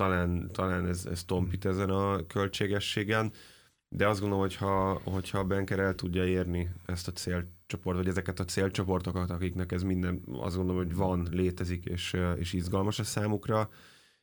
talán, 0.00 0.48
talán 0.52 0.86
ez, 0.86 1.06
ez 1.06 1.24
tompít 1.24 1.64
ezen 1.64 1.90
a 1.90 2.26
költségességen, 2.26 3.32
de 3.88 4.08
azt 4.08 4.20
gondolom, 4.20 4.44
hogy 4.44 4.56
ha, 4.56 5.00
hogyha 5.04 5.38
a 5.38 5.44
banker 5.44 5.78
el 5.78 5.94
tudja 5.94 6.26
érni 6.26 6.70
ezt 6.86 7.08
a 7.08 7.12
célcsoport, 7.12 7.96
vagy 7.96 8.08
ezeket 8.08 8.40
a 8.40 8.44
célcsoportokat, 8.44 9.30
akiknek 9.30 9.72
ez 9.72 9.82
minden, 9.82 10.22
azt 10.32 10.56
gondolom, 10.56 10.82
hogy 10.82 10.94
van, 10.94 11.28
létezik, 11.30 11.84
és, 11.84 12.16
és 12.36 12.52
izgalmas 12.52 12.98
a 12.98 13.04
számukra, 13.04 13.70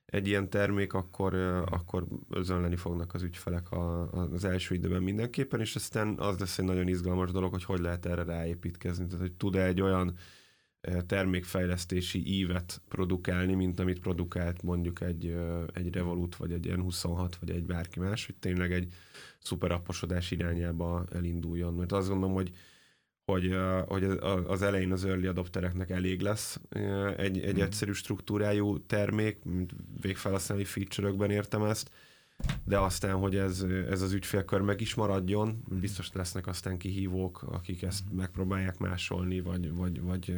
egy 0.05 0.27
ilyen 0.27 0.49
termék, 0.49 0.93
akkor, 0.93 1.33
akkor 1.69 2.07
özönleni 2.29 2.75
fognak 2.75 3.13
az 3.13 3.23
ügyfelek 3.23 3.71
a, 3.71 4.11
az 4.11 4.43
első 4.43 4.75
időben 4.75 5.03
mindenképpen, 5.03 5.59
és 5.59 5.75
aztán 5.75 6.19
az 6.19 6.39
lesz 6.39 6.57
egy 6.57 6.65
nagyon 6.65 6.87
izgalmas 6.87 7.31
dolog, 7.31 7.51
hogy 7.51 7.63
hogy 7.63 7.79
lehet 7.79 8.05
erre 8.05 8.23
ráépítkezni, 8.23 9.05
tehát 9.05 9.21
hogy 9.21 9.33
tud-e 9.33 9.65
egy 9.65 9.81
olyan 9.81 10.17
termékfejlesztési 11.07 12.27
ívet 12.37 12.81
produkálni, 12.87 13.53
mint 13.53 13.79
amit 13.79 13.99
produkált 13.99 14.61
mondjuk 14.61 15.01
egy, 15.01 15.35
egy 15.73 15.93
Revolut, 15.93 16.35
vagy 16.35 16.51
egy 16.51 16.73
N26, 16.75 17.31
vagy 17.39 17.49
egy 17.49 17.65
bárki 17.65 17.99
más, 17.99 18.25
hogy 18.25 18.35
tényleg 18.35 18.71
egy 18.71 18.93
szuperaposodás 19.39 20.31
irányába 20.31 21.05
elinduljon. 21.11 21.73
Mert 21.73 21.91
azt 21.91 22.07
gondolom, 22.07 22.35
hogy 22.35 22.51
hogy, 23.31 23.55
hogy 23.87 24.03
az 24.47 24.61
elején 24.61 24.91
az 24.91 25.05
early 25.05 25.27
adoptereknek 25.27 25.89
elég 25.89 26.21
lesz 26.21 26.59
egy, 27.17 27.39
egy 27.39 27.57
mm. 27.57 27.61
egyszerű 27.61 27.91
struktúrájú 27.91 28.85
termék, 28.85 29.43
mint 29.43 29.73
végfelhasználói 30.01 30.63
feature-ökben 30.63 31.31
értem 31.31 31.63
ezt, 31.63 31.91
de 32.63 32.79
aztán, 32.79 33.15
hogy 33.15 33.35
ez, 33.35 33.65
ez 33.89 34.01
az 34.01 34.13
ügyfélkör 34.13 34.61
meg 34.61 34.81
is 34.81 34.95
maradjon, 34.95 35.63
biztos 35.69 36.11
lesznek 36.13 36.47
aztán 36.47 36.77
kihívók, 36.77 37.41
akik 37.41 37.81
ezt 37.81 38.13
mm. 38.13 38.17
megpróbálják 38.17 38.77
másolni, 38.77 39.39
vagy, 39.39 39.73
vagy, 39.73 40.01
vagy 40.01 40.35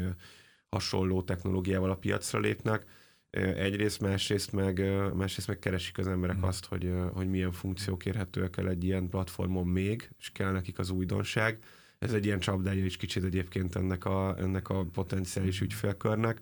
hasonló 0.70 1.22
technológiával 1.22 1.92
a 1.92 1.96
piacra 1.96 2.40
lépnek. 2.40 2.86
Egyrészt, 3.30 4.02
másrészt 4.02 4.52
meg, 4.52 4.82
másrészt 5.14 5.48
meg 5.48 5.60
keresik 5.60 5.98
az 5.98 6.08
emberek 6.08 6.38
mm. 6.38 6.44
azt, 6.44 6.66
hogy, 6.66 6.94
hogy 7.14 7.30
milyen 7.30 7.52
funkciók 7.52 8.06
érhetőek 8.06 8.58
el 8.58 8.70
egy 8.70 8.84
ilyen 8.84 9.10
platformon 9.10 9.68
még, 9.68 10.12
és 10.20 10.32
kell 10.32 10.52
nekik 10.52 10.80
az 10.80 10.90
újdonság 10.90 11.60
ez 12.00 12.14
egy 12.14 12.26
ilyen 12.26 12.40
csapdája 12.40 12.86
is 12.86 12.98
kicsit 12.98 13.24
egyébként 13.24 13.76
ennek 13.76 14.06
a, 14.06 14.36
ennek 14.38 14.70
a 14.70 14.86
potenciális 14.94 15.62
ügyfélkörnek. 15.62 16.42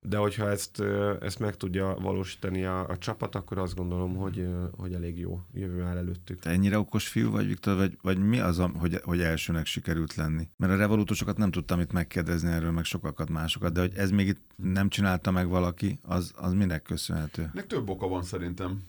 De 0.00 0.16
hogyha 0.16 0.50
ezt, 0.50 0.80
ezt 1.20 1.38
meg 1.38 1.56
tudja 1.56 1.96
valósítani 2.00 2.64
a, 2.64 2.88
a 2.88 2.98
csapat, 2.98 3.34
akkor 3.34 3.58
azt 3.58 3.74
gondolom, 3.74 4.16
hogy, 4.16 4.48
hogy 4.76 4.92
elég 4.92 5.18
jó 5.18 5.40
jövő 5.52 5.82
áll 5.82 5.96
előttük. 5.96 6.38
Te 6.38 6.50
ennyire 6.50 6.78
okos 6.78 7.08
fiú 7.08 7.30
vagy, 7.30 7.46
Viktor, 7.46 7.76
vagy, 7.76 7.98
vagy 8.02 8.18
mi 8.18 8.38
az, 8.38 8.62
hogy, 8.78 9.00
hogy 9.02 9.20
elsőnek 9.20 9.66
sikerült 9.66 10.14
lenni? 10.14 10.48
Mert 10.56 10.72
a 10.72 10.76
revolútosokat 10.76 11.36
nem 11.36 11.50
tudtam 11.50 11.80
itt 11.80 11.92
megkérdezni 11.92 12.50
erről, 12.50 12.70
meg 12.70 12.84
sokakat 12.84 13.30
másokat, 13.30 13.72
de 13.72 13.80
hogy 13.80 13.92
ez 13.96 14.10
még 14.10 14.26
itt 14.26 14.40
nem 14.56 14.88
csinálta 14.88 15.30
meg 15.30 15.48
valaki, 15.48 15.98
az, 16.02 16.32
az 16.36 16.52
minek 16.52 16.82
köszönhető? 16.82 17.50
Nek 17.52 17.66
több 17.66 17.88
oka 17.88 18.08
van 18.08 18.22
szerintem. 18.22 18.82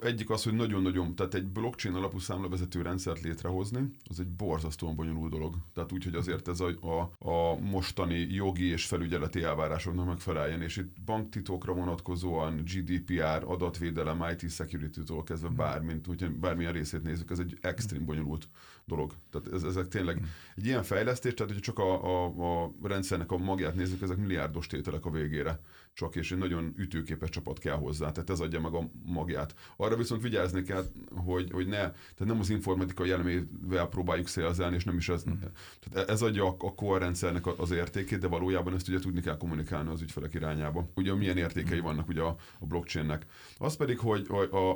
Egyik 0.00 0.30
az, 0.30 0.44
hogy 0.44 0.52
nagyon-nagyon, 0.52 1.14
tehát 1.14 1.34
egy 1.34 1.46
blockchain 1.46 1.94
alapú 1.94 2.18
számlavezető 2.18 2.82
rendszert 2.82 3.20
létrehozni, 3.20 3.90
az 4.10 4.20
egy 4.20 4.28
borzasztóan 4.28 4.94
bonyolult 4.94 5.30
dolog. 5.30 5.54
Tehát 5.74 5.92
úgy, 5.92 6.04
hogy 6.04 6.14
azért 6.14 6.48
ez 6.48 6.60
a, 6.60 6.68
a, 6.80 7.28
a 7.30 7.54
mostani 7.60 8.18
jogi 8.18 8.64
és 8.64 8.86
felügyeleti 8.86 9.42
elvárásoknak 9.42 10.06
megfeleljen, 10.06 10.62
és 10.62 10.76
itt 10.76 11.00
banktitokra 11.04 11.72
vonatkozóan 11.72 12.64
GDPR, 12.64 13.44
adatvédelem, 13.46 14.24
IT 14.38 14.50
security-tól 14.50 15.22
kezdve 15.22 15.48
bármint, 15.48 16.06
hogyha 16.06 16.28
bármilyen 16.40 16.72
részét 16.72 17.02
nézzük, 17.02 17.30
ez 17.30 17.38
egy 17.38 17.58
extrém 17.60 18.04
bonyolult 18.04 18.48
dolog. 18.86 19.12
Tehát 19.30 19.52
ez, 19.52 19.62
ezek 19.62 19.88
tényleg 19.88 20.16
mhm. 20.16 20.24
egy 20.56 20.66
ilyen 20.66 20.82
fejlesztés, 20.82 21.34
tehát 21.34 21.52
hogyha 21.52 21.72
csak 21.72 21.78
a, 21.78 22.24
a, 22.24 22.64
a 22.64 22.72
rendszernek 22.82 23.32
a 23.32 23.36
magját 23.36 23.74
nézzük, 23.74 24.02
ezek 24.02 24.16
milliárdos 24.16 24.66
tételek 24.66 25.04
a 25.04 25.10
végére 25.10 25.60
csak, 25.94 26.16
és 26.16 26.32
egy 26.32 26.38
nagyon 26.38 26.74
ütőképes 26.76 27.28
csapat 27.28 27.58
kell 27.58 27.76
hozzá, 27.76 28.12
tehát 28.12 28.30
ez 28.30 28.40
adja 28.40 28.60
meg 28.60 28.74
a 28.74 28.88
magját. 29.04 29.54
Arra 29.76 29.96
viszont 29.96 30.22
vigyázni 30.22 30.62
kell, 30.62 30.84
hogy, 31.14 31.50
hogy 31.52 31.66
ne, 31.66 31.76
tehát 31.76 32.24
nem 32.24 32.38
az 32.40 32.50
informatika 32.50 33.04
jellemével 33.04 33.86
próbáljuk 33.86 34.28
szélzelni, 34.28 34.76
és 34.76 34.84
nem 34.84 34.96
is 34.96 35.08
ez, 35.08 35.24
mm. 35.28 35.32
tehát 35.80 36.08
ez 36.08 36.22
adja 36.22 36.46
a, 36.46 36.54
a 36.58 36.74
core 36.74 36.98
rendszernek 36.98 37.58
az 37.58 37.70
értékét, 37.70 38.18
de 38.18 38.26
valójában 38.26 38.74
ezt 38.74 38.88
ugye 38.88 38.98
tudni 38.98 39.20
kell 39.20 39.36
kommunikálni 39.36 39.90
az 39.90 40.00
ügyfelek 40.00 40.34
irányába. 40.34 40.88
Ugye 40.94 41.14
milyen 41.14 41.36
értékei 41.36 41.78
mm. 41.80 41.82
vannak 41.82 42.08
ugye 42.08 42.20
a, 42.20 42.36
a 42.58 42.66
blockchainnek. 42.66 43.26
Az 43.58 43.76
pedig, 43.76 43.98
hogy 43.98 44.26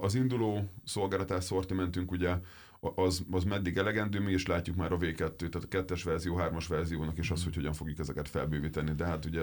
az 0.01 0.15
induló 0.15 0.71
szolgáltatás 0.85 1.45
szortimentünk 1.45 2.11
ugye 2.11 2.35
az, 2.81 3.25
az 3.31 3.45
meddig 3.45 3.77
elegendő, 3.77 4.21
mi 4.21 4.33
is 4.33 4.47
látjuk 4.47 4.77
már 4.77 4.93
a 4.93 4.97
V2, 4.97 5.37
tehát 5.37 5.55
a 5.55 5.69
kettes 5.69 6.03
verzió, 6.03 6.37
hármas 6.37 6.67
verziónak, 6.67 7.19
és 7.19 7.31
az, 7.31 7.45
hogy 7.45 7.55
hogyan 7.55 7.73
fogjuk 7.73 7.99
ezeket 7.99 8.29
felbővíteni, 8.29 8.93
de 8.95 9.05
hát 9.05 9.25
ugye 9.25 9.43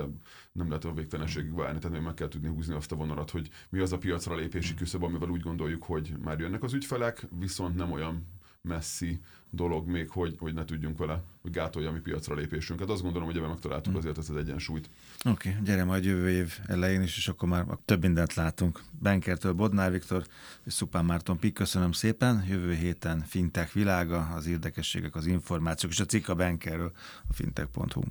nem 0.51 0.67
lehet 0.67 0.85
a 0.85 0.93
végtelenségig 0.93 1.55
várni, 1.55 1.79
tehát 1.79 2.01
meg 2.01 2.13
kell 2.13 2.27
tudni 2.27 2.47
húzni 2.47 2.73
azt 2.73 2.91
a 2.91 2.95
vonalat, 2.95 3.31
hogy 3.31 3.49
mi 3.69 3.79
az 3.79 3.93
a 3.93 3.97
piacra 3.97 4.35
lépési 4.35 4.73
küszöb, 4.73 5.03
amivel 5.03 5.29
úgy 5.29 5.41
gondoljuk, 5.41 5.83
hogy 5.83 6.13
már 6.23 6.39
jönnek 6.39 6.63
az 6.63 6.73
ügyfelek, 6.73 7.27
viszont 7.39 7.75
nem 7.75 7.91
olyan 7.91 8.27
messzi 8.67 9.19
dolog 9.49 9.87
még, 9.87 10.09
hogy, 10.09 10.35
hogy 10.39 10.53
ne 10.53 10.65
tudjunk 10.65 10.97
vele, 10.97 11.23
hogy 11.41 11.51
gátolja 11.51 11.89
a 11.89 11.91
mi 11.91 11.99
piacra 11.99 12.35
lépésünket. 12.35 12.89
Azt 12.89 13.01
gondolom, 13.01 13.27
hogy 13.27 13.37
ebben 13.37 13.49
megtaláltuk 13.49 13.93
mm. 13.93 13.95
azért 13.95 14.17
ezt 14.17 14.29
az 14.29 14.35
egyensúlyt. 14.35 14.89
Oké, 15.25 15.49
okay, 15.49 15.61
gyere 15.63 15.83
majd 15.83 16.05
jövő 16.05 16.29
év 16.29 16.59
elején 16.67 17.01
is, 17.01 17.17
és 17.17 17.27
akkor 17.27 17.49
már 17.49 17.65
több 17.85 18.01
mindent 18.01 18.33
látunk. 18.33 18.81
Benkertől 18.99 19.53
Bodnár 19.53 19.91
Viktor 19.91 20.25
és 20.63 20.73
Szupán 20.73 21.05
Márton 21.05 21.39
Pik, 21.39 21.53
köszönöm 21.53 21.91
szépen. 21.91 22.45
Jövő 22.47 22.73
héten 22.73 23.23
Fintech 23.27 23.73
világa, 23.73 24.27
az 24.35 24.47
érdekességek, 24.47 25.15
az 25.15 25.25
információk 25.25 25.91
és 25.91 25.99
a 25.99 26.05
cikk 26.05 26.27
a 26.27 26.35
Benkerről 26.35 26.91
a 27.29 27.33
fintech.hu. 27.33 28.01